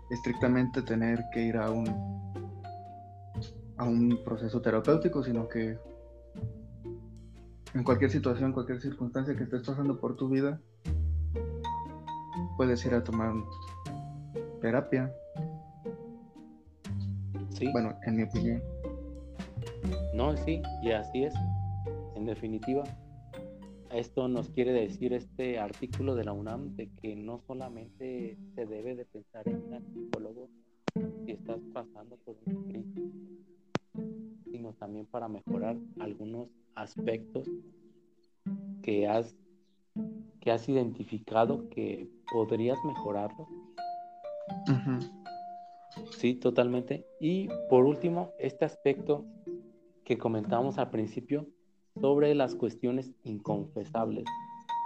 [0.10, 1.88] estrictamente tener que ir a un
[3.78, 5.78] a un proceso terapéutico, sino que
[7.74, 10.60] en cualquier situación, cualquier circunstancia que estés pasando por tu vida,
[12.58, 13.34] puedes ir a tomar
[14.60, 15.14] terapia,
[17.72, 18.62] bueno, en mi opinión.
[20.14, 21.34] No, sí, y así es.
[22.16, 22.84] En definitiva,
[23.91, 28.95] esto nos quiere decir este artículo de la UNAM de que no solamente se debe
[28.95, 30.49] de pensar en un psicólogo
[31.26, 33.12] si estás pasando por una crisis,
[34.51, 37.49] sino también para mejorar algunos aspectos
[38.82, 39.36] que has
[40.39, 43.47] que has identificado que podrías mejorarlo.
[46.18, 47.06] Sí, totalmente.
[47.20, 49.26] Y por último, este aspecto
[50.04, 51.48] que comentamos al principio
[52.00, 54.26] sobre las cuestiones inconfesables.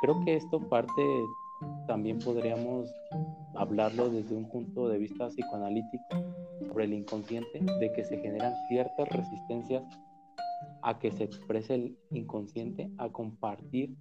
[0.01, 1.01] Creo que esto parte,
[1.87, 2.89] también podríamos
[3.55, 6.03] hablarlo desde un punto de vista psicoanalítico
[6.67, 9.83] sobre el inconsciente, de que se generan ciertas resistencias
[10.81, 13.95] a que se exprese el inconsciente, a compartir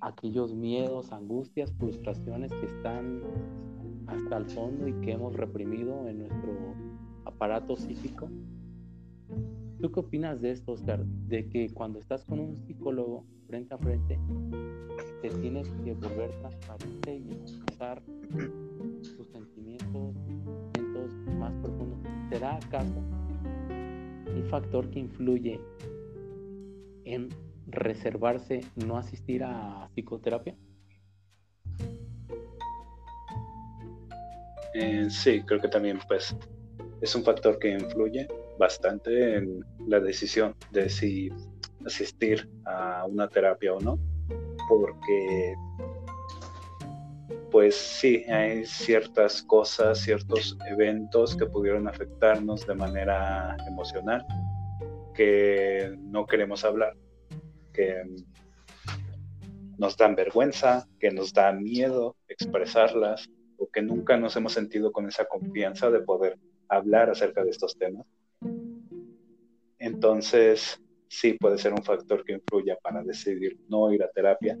[0.00, 3.22] aquellos miedos, angustias, frustraciones que están
[4.12, 6.74] hasta el fondo y que hemos reprimido en nuestro
[7.24, 8.28] aparato psíquico.
[9.80, 11.04] ¿Tú qué opinas de esto, Oscar?
[11.04, 14.18] De que cuando estás con un psicólogo frente a frente,
[15.22, 18.02] te tienes que volver transparente y expresar
[19.16, 21.98] tus sentimientos, sentimientos más profundos.
[22.28, 23.00] ¿Será acaso
[24.34, 25.60] un factor que influye
[27.04, 27.28] en
[27.66, 30.54] reservarse no asistir a psicoterapia?
[35.10, 36.34] Sí, creo que también pues
[37.00, 38.26] es un factor que influye
[38.58, 41.30] bastante en la decisión de si
[41.84, 43.98] asistir a una terapia o no,
[44.68, 45.54] porque
[47.50, 54.24] pues sí, hay ciertas cosas, ciertos eventos que pudieron afectarnos de manera emocional
[55.14, 56.94] que no queremos hablar,
[57.74, 58.02] que
[59.76, 63.28] nos dan vergüenza, que nos da miedo expresarlas
[63.70, 66.38] que nunca nos hemos sentido con esa confianza de poder
[66.68, 68.06] hablar acerca de estos temas.
[69.78, 74.58] Entonces, sí puede ser un factor que influya para decidir no ir a terapia,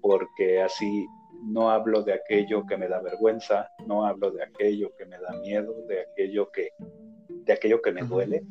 [0.00, 1.06] porque así
[1.42, 5.32] no hablo de aquello que me da vergüenza, no hablo de aquello que me da
[5.40, 6.70] miedo, de aquello que,
[7.28, 8.42] de aquello que me duele.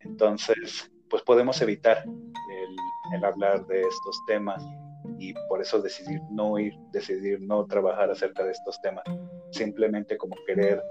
[0.00, 2.04] Entonces, pues podemos evitar
[3.14, 4.62] el hablar de estos temas
[5.18, 9.04] y por eso decidir no ir, decidir no trabajar acerca de estos temas,
[9.50, 10.82] simplemente como querer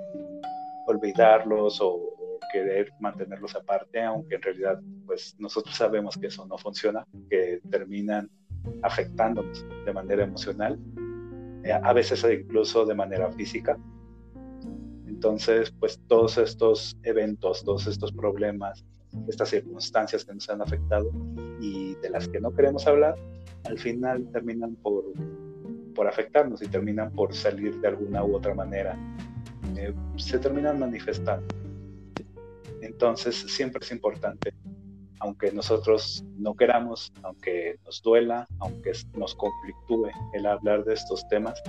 [0.88, 2.12] olvidarlos o,
[2.52, 8.30] querer mantenerlos aparte, aunque en realidad pues nosotros sabemos que eso no funciona, que terminan
[8.82, 10.80] afectándonos de manera emocional,
[11.64, 13.78] eh, a veces incluso de manera física.
[15.06, 18.86] Entonces, pues todos estos eventos, todos estos problemas,
[19.28, 21.12] estas circunstancias que nos han afectado
[21.60, 23.16] y de las que no queremos hablar,
[23.66, 25.04] al final terminan por,
[25.94, 28.98] por afectarnos y terminan por salir de alguna u otra manera.
[29.78, 31.48] Eh, se terminan manifestando.
[32.82, 34.54] Entonces, siempre es importante,
[35.20, 41.62] aunque nosotros no queramos, aunque nos duela, aunque nos conflictúe el hablar de estos temas,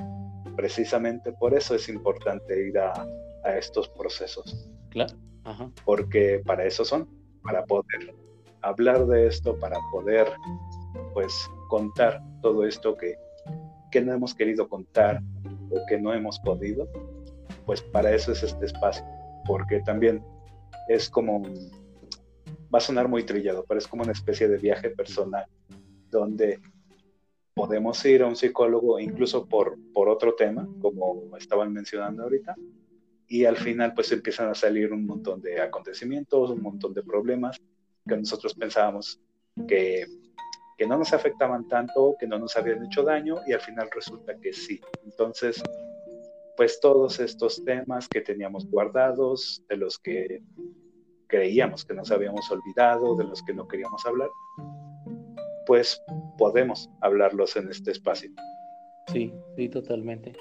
[0.56, 2.92] precisamente por eso es importante ir a,
[3.44, 4.68] a estos procesos.
[4.90, 5.14] Claro.
[5.84, 7.08] Porque para eso son,
[7.42, 8.14] para poder
[8.62, 10.26] hablar de esto, para poder
[11.14, 13.16] pues contar todo esto que,
[13.90, 15.22] que no hemos querido contar
[15.70, 16.88] o que no hemos podido,
[17.64, 19.04] pues para eso es este espacio,
[19.46, 20.22] porque también
[20.88, 25.46] es como, va a sonar muy trillado, pero es como una especie de viaje personal,
[26.10, 26.60] donde
[27.54, 32.54] podemos ir a un psicólogo incluso por, por otro tema, como estaban mencionando ahorita,
[33.28, 37.56] y al final pues empiezan a salir un montón de acontecimientos, un montón de problemas
[38.06, 39.20] que nosotros pensábamos
[39.66, 40.06] que,
[40.76, 44.38] que no nos afectaban tanto, que no nos habían hecho daño y al final resulta
[44.38, 44.80] que sí.
[45.04, 45.62] Entonces,
[46.56, 50.42] pues todos estos temas que teníamos guardados, de los que
[51.26, 54.28] creíamos que nos habíamos olvidado, de los que no queríamos hablar,
[55.66, 56.00] pues
[56.38, 58.30] podemos hablarlos en este espacio.
[59.12, 60.34] Sí, sí, totalmente.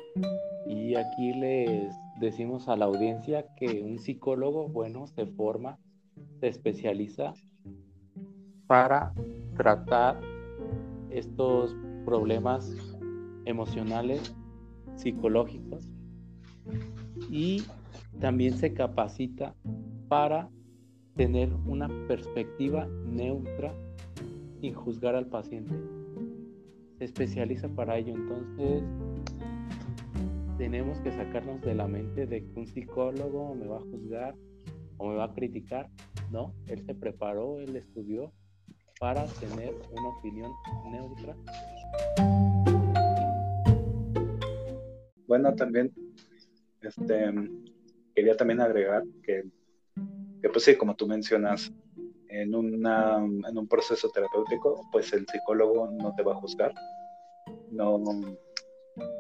[0.68, 5.78] Y aquí les decimos a la audiencia que un psicólogo, bueno, se forma,
[6.40, 7.34] se especializa
[8.68, 9.14] para
[9.56, 10.20] tratar
[11.10, 11.76] estos
[12.06, 12.76] problemas
[13.46, 14.36] emocionales,
[14.96, 15.90] psicológicos
[17.30, 17.64] y
[18.20, 19.56] también se capacita
[20.08, 20.50] para
[21.16, 23.74] tener una perspectiva neutra
[24.60, 25.74] sin juzgar al paciente.
[26.98, 28.84] Se especializa para ello, entonces
[30.58, 34.36] tenemos que sacarnos de la mente de que un psicólogo me va a juzgar
[34.98, 35.90] o me va a criticar.
[36.32, 38.32] No, él se preparó, él estudió
[39.00, 40.52] para tener una opinión
[40.92, 41.36] neutra.
[45.28, 45.92] Bueno, también
[46.82, 47.34] este,
[48.16, 49.44] quería también agregar que,
[50.42, 51.72] pues sí, como tú mencionas,
[52.30, 56.74] en, una, en un proceso terapéutico, pues el psicólogo no te va a juzgar,
[57.72, 58.02] no,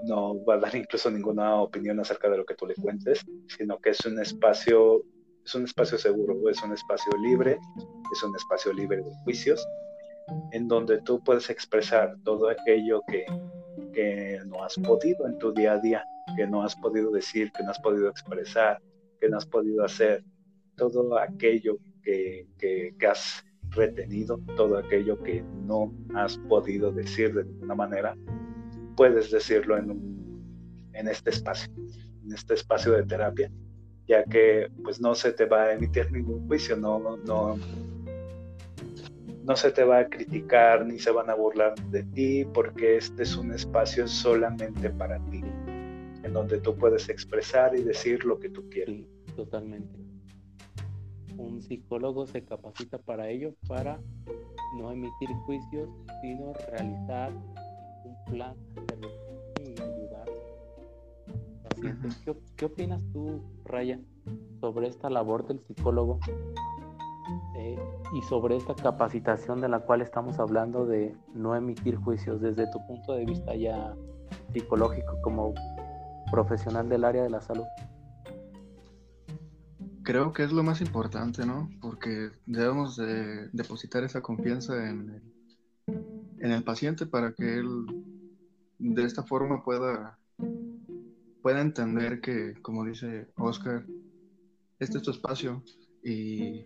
[0.03, 3.79] no va a dar incluso ninguna opinión acerca de lo que tú le cuentes, sino
[3.79, 5.03] que es un espacio,
[5.45, 7.59] es un espacio seguro, es un espacio libre,
[8.11, 9.65] es un espacio libre de juicios,
[10.51, 13.25] en donde tú puedes expresar todo aquello que,
[13.93, 16.03] que no has podido en tu día a día,
[16.35, 18.81] que no has podido decir, que no has podido expresar,
[19.19, 20.23] que no has podido hacer,
[20.75, 22.47] todo aquello que,
[23.07, 28.17] has retenido, todo aquello que no has podido decir de ninguna manera,
[28.97, 31.71] puedes decirlo en, en este espacio,
[32.23, 33.51] en este espacio de terapia,
[34.07, 37.57] ya que pues no se te va a emitir ningún juicio, no, no,
[39.43, 43.23] no se te va a criticar ni se van a burlar de ti, porque este
[43.23, 45.41] es un espacio solamente para ti,
[46.23, 49.05] en donde tú puedes expresar y decir lo que tú quieres.
[49.35, 50.05] totalmente
[51.37, 53.99] un psicólogo se capacita para ello, para
[54.77, 55.89] no emitir juicios,
[56.21, 58.55] sino realizar un plan
[62.55, 63.99] ¿Qué, opinas tú, Raya,
[64.59, 66.19] sobre esta labor del psicólogo
[67.57, 67.77] eh,
[68.13, 72.85] y sobre esta capacitación de la cual estamos hablando de no emitir juicios desde tu
[72.87, 73.95] punto de vista ya
[74.53, 75.53] psicológico como
[76.31, 77.65] profesional del área de la salud?
[80.03, 81.69] Creo que es lo más importante, ¿no?
[81.81, 85.09] Porque debemos de depositar esa confianza en
[85.87, 85.95] el,
[86.39, 87.85] en el paciente para que él
[88.77, 90.19] de esta forma pueda,
[91.45, 93.85] pueda entender que, como dice Oscar,
[94.79, 95.61] este es tu espacio
[96.03, 96.65] y,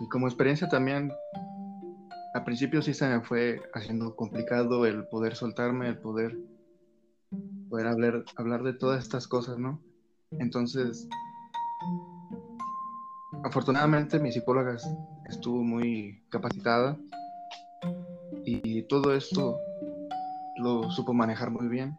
[0.00, 1.12] y como experiencia también,
[2.34, 6.36] al principio sí se me fue haciendo complicado el poder soltarme, el poder,
[7.70, 9.80] poder hablar, hablar de todas estas cosas, ¿no?
[10.40, 11.06] Entonces,
[13.44, 14.78] afortunadamente mi psicóloga
[15.28, 16.98] estuvo muy capacitada
[18.44, 19.60] y todo esto
[20.56, 21.96] lo supo manejar muy bien.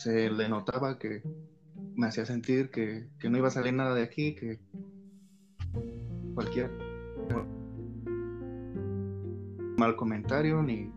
[0.00, 1.22] Se le notaba que
[1.94, 4.58] me hacía sentir que, no iba a salir nada de aquí, que
[6.32, 6.70] cualquier
[9.76, 10.90] mal comentario ni,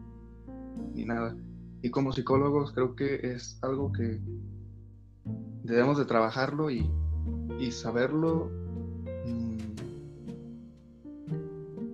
[0.93, 1.35] ni nada.
[1.81, 4.21] Y como psicólogos creo que es algo que
[5.63, 6.89] debemos de trabajarlo y,
[7.59, 8.49] y saberlo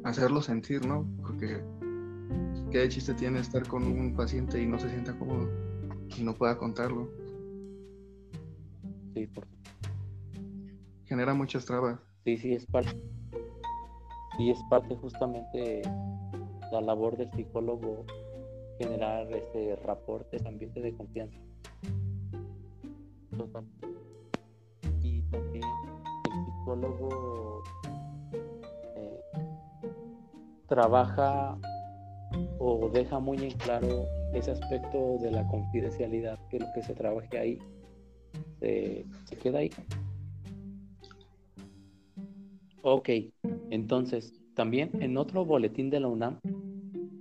[0.03, 1.07] hacerlo sentir, ¿no?
[1.24, 1.64] Porque
[2.70, 5.49] qué chiste tiene estar con un paciente y no se sienta cómodo
[6.18, 7.10] y no pueda contarlo.
[9.14, 9.45] Sí, por
[11.10, 11.99] genera muchas trabas.
[12.24, 13.03] Sí, sí, es parte.
[14.38, 15.82] Sí, es parte justamente
[16.72, 18.05] la labor del psicólogo
[18.78, 21.38] generar este reporte, este ambiente de confianza.
[25.01, 27.64] Y también el psicólogo
[28.95, 29.22] eh,
[30.68, 31.57] trabaja
[32.60, 37.38] o deja muy en claro ese aspecto de la confidencialidad, que lo que se trabaje
[37.38, 37.59] ahí
[38.59, 39.05] se,
[39.41, 39.71] queda ahí.
[42.82, 43.09] Ok,
[43.69, 46.39] entonces también en otro boletín de la UNAM,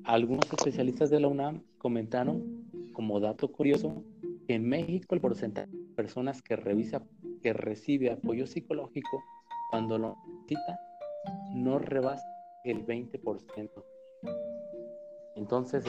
[0.04, 4.02] algunos especialistas de la UNAM comentaron como dato curioso
[4.46, 7.02] que en México el porcentaje de personas que revisa
[7.42, 9.22] que recibe apoyo psicológico
[9.70, 10.80] cuando lo necesita
[11.54, 12.26] no rebasa
[12.64, 13.70] el 20%.
[15.36, 15.84] Entonces,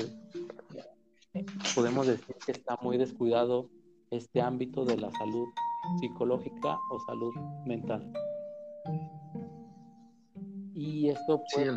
[1.75, 3.69] podemos decir que está muy descuidado
[4.11, 5.47] este ámbito de la salud
[5.99, 7.33] psicológica o salud
[7.65, 8.11] mental.
[10.73, 11.67] Y esto pues,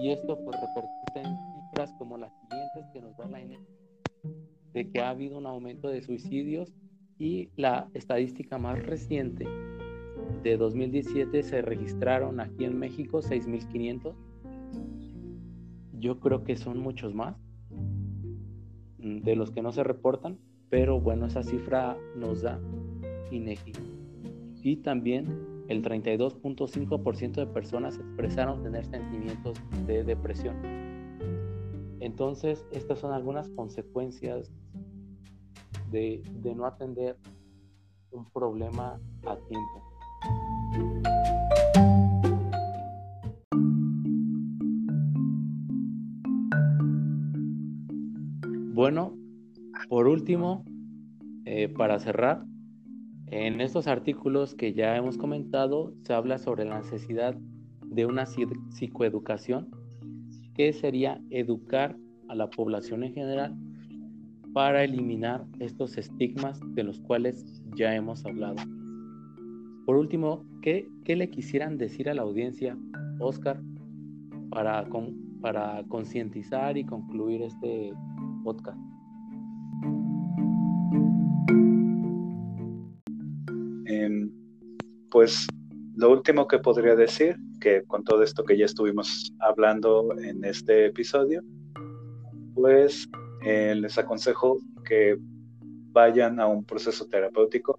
[0.00, 3.58] y esto pues repercute en cifras como las siguientes que nos da la INE,
[4.72, 6.72] de que ha habido un aumento de suicidios
[7.18, 9.46] y la estadística más reciente
[10.42, 14.14] de 2017 se registraron aquí en México 6.500.
[15.98, 17.36] Yo creo que son muchos más
[18.98, 20.38] de los que no se reportan,
[20.70, 22.60] pero bueno, esa cifra nos da
[23.30, 23.72] INEGI.
[24.62, 30.56] Y también el 32.5% de personas expresaron tener sentimientos de depresión.
[32.00, 34.50] Entonces, estas son algunas consecuencias
[35.90, 36.22] de,
[36.56, 37.16] no atender
[38.10, 39.97] un problema a tiempo.
[48.78, 49.18] Bueno,
[49.88, 50.64] por último,
[51.46, 52.44] eh, para cerrar,
[53.26, 57.36] en estos artículos que ya hemos comentado, se habla sobre la necesidad
[57.86, 59.68] de una psicoeducación,
[60.54, 61.96] que sería educar
[62.28, 63.56] a la población en general
[64.52, 68.62] para eliminar estos estigmas de los cuales ya hemos hablado.
[69.86, 72.78] Por último, ¿qué, le quisieran decir a la audiencia,
[73.18, 73.60] Oscar,
[74.50, 74.86] para,
[75.40, 77.92] para concientizar y concluir este
[78.48, 78.78] podcast?
[85.10, 85.46] pues
[85.96, 90.86] lo último que podría decir, que con todo esto que ya estuvimos hablando en este
[90.86, 91.42] episodio,
[92.54, 93.08] pues
[93.44, 95.16] eh, les aconsejo que
[95.92, 97.78] vayan a un proceso terapéutico,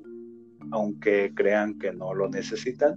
[0.71, 2.95] aunque crean que no lo necesitan,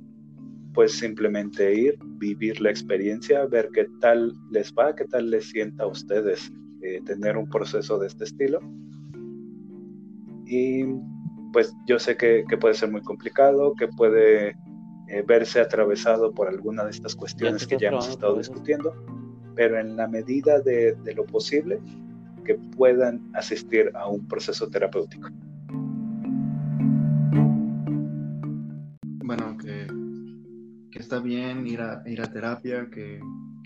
[0.75, 5.85] pues simplemente ir, vivir la experiencia, ver qué tal les va, qué tal les sienta
[5.85, 6.51] a ustedes
[6.97, 8.61] eh, tener un proceso de este estilo.
[10.47, 10.85] Y
[11.53, 14.51] pues yo sé que, puede ser muy complicado, que puede
[15.09, 18.95] eh, verse atravesado por alguna de estas cuestiones que ya hemos estado discutiendo,
[19.55, 21.81] pero en la medida de, lo posible,
[22.45, 25.29] que puedan asistir a un proceso terapéutico.
[29.25, 29.87] Bueno, que,
[30.99, 33.21] está bien ir a, ir a terapia, que,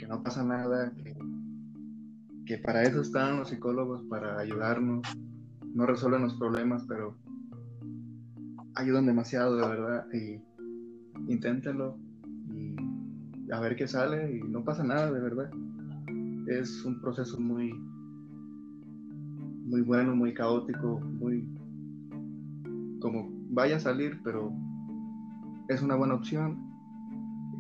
[0.09, 1.16] no pasa nada, que,
[2.47, 5.03] que para eso están los psicólogos, para ayudarnos,
[5.75, 7.17] no resuelven los problemas, pero
[8.75, 10.07] ayudan demasiado, de verdad.
[10.13, 10.41] Y
[11.31, 11.99] inténtenlo
[12.49, 12.77] y
[13.53, 15.51] a ver qué sale y no pasa nada, de verdad.
[16.47, 17.73] Es un proceso muy,
[19.67, 21.49] muy bueno, muy caótico, muy
[23.01, 24.53] como vaya a salir, pero
[25.69, 26.59] es una buena opción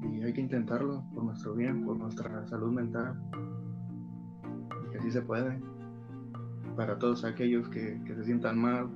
[0.02, 3.20] y hay que intentarlo por nuestro bien, por nuestra salud mental.
[4.96, 5.60] Que así se puede.
[6.74, 8.88] Para todos aquellos que, que se sientan mal,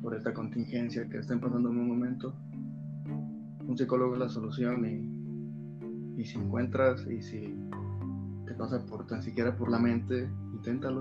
[0.00, 2.32] por esta contingencia que estén pasando en un momento,
[3.66, 7.58] un psicólogo es la solución y, y si encuentras y si
[8.46, 11.00] te pasa por tan siquiera por la mente, inténtalo,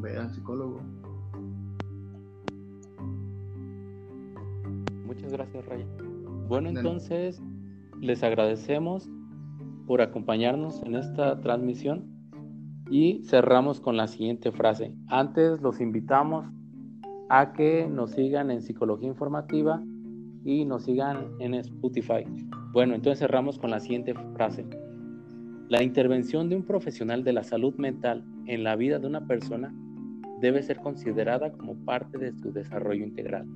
[0.00, 0.80] ve al psicólogo.
[5.06, 5.86] Muchas gracias, Raya.
[6.48, 7.40] Bueno, entonces
[8.00, 9.08] les agradecemos
[9.86, 12.13] por acompañarnos en esta transmisión
[12.90, 14.94] y cerramos con la siguiente frase.
[15.08, 16.46] Antes los invitamos
[17.28, 19.82] a que nos sigan en Psicología Informativa
[20.44, 22.24] y nos sigan en Spotify.
[22.72, 24.66] Bueno, entonces cerramos con la siguiente frase.
[25.68, 29.74] La intervención de un profesional de la salud mental en la vida de una persona
[30.40, 33.46] debe ser considerada como parte de su desarrollo integral.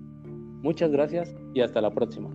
[0.63, 2.31] Muchas gracias y hasta la próxima.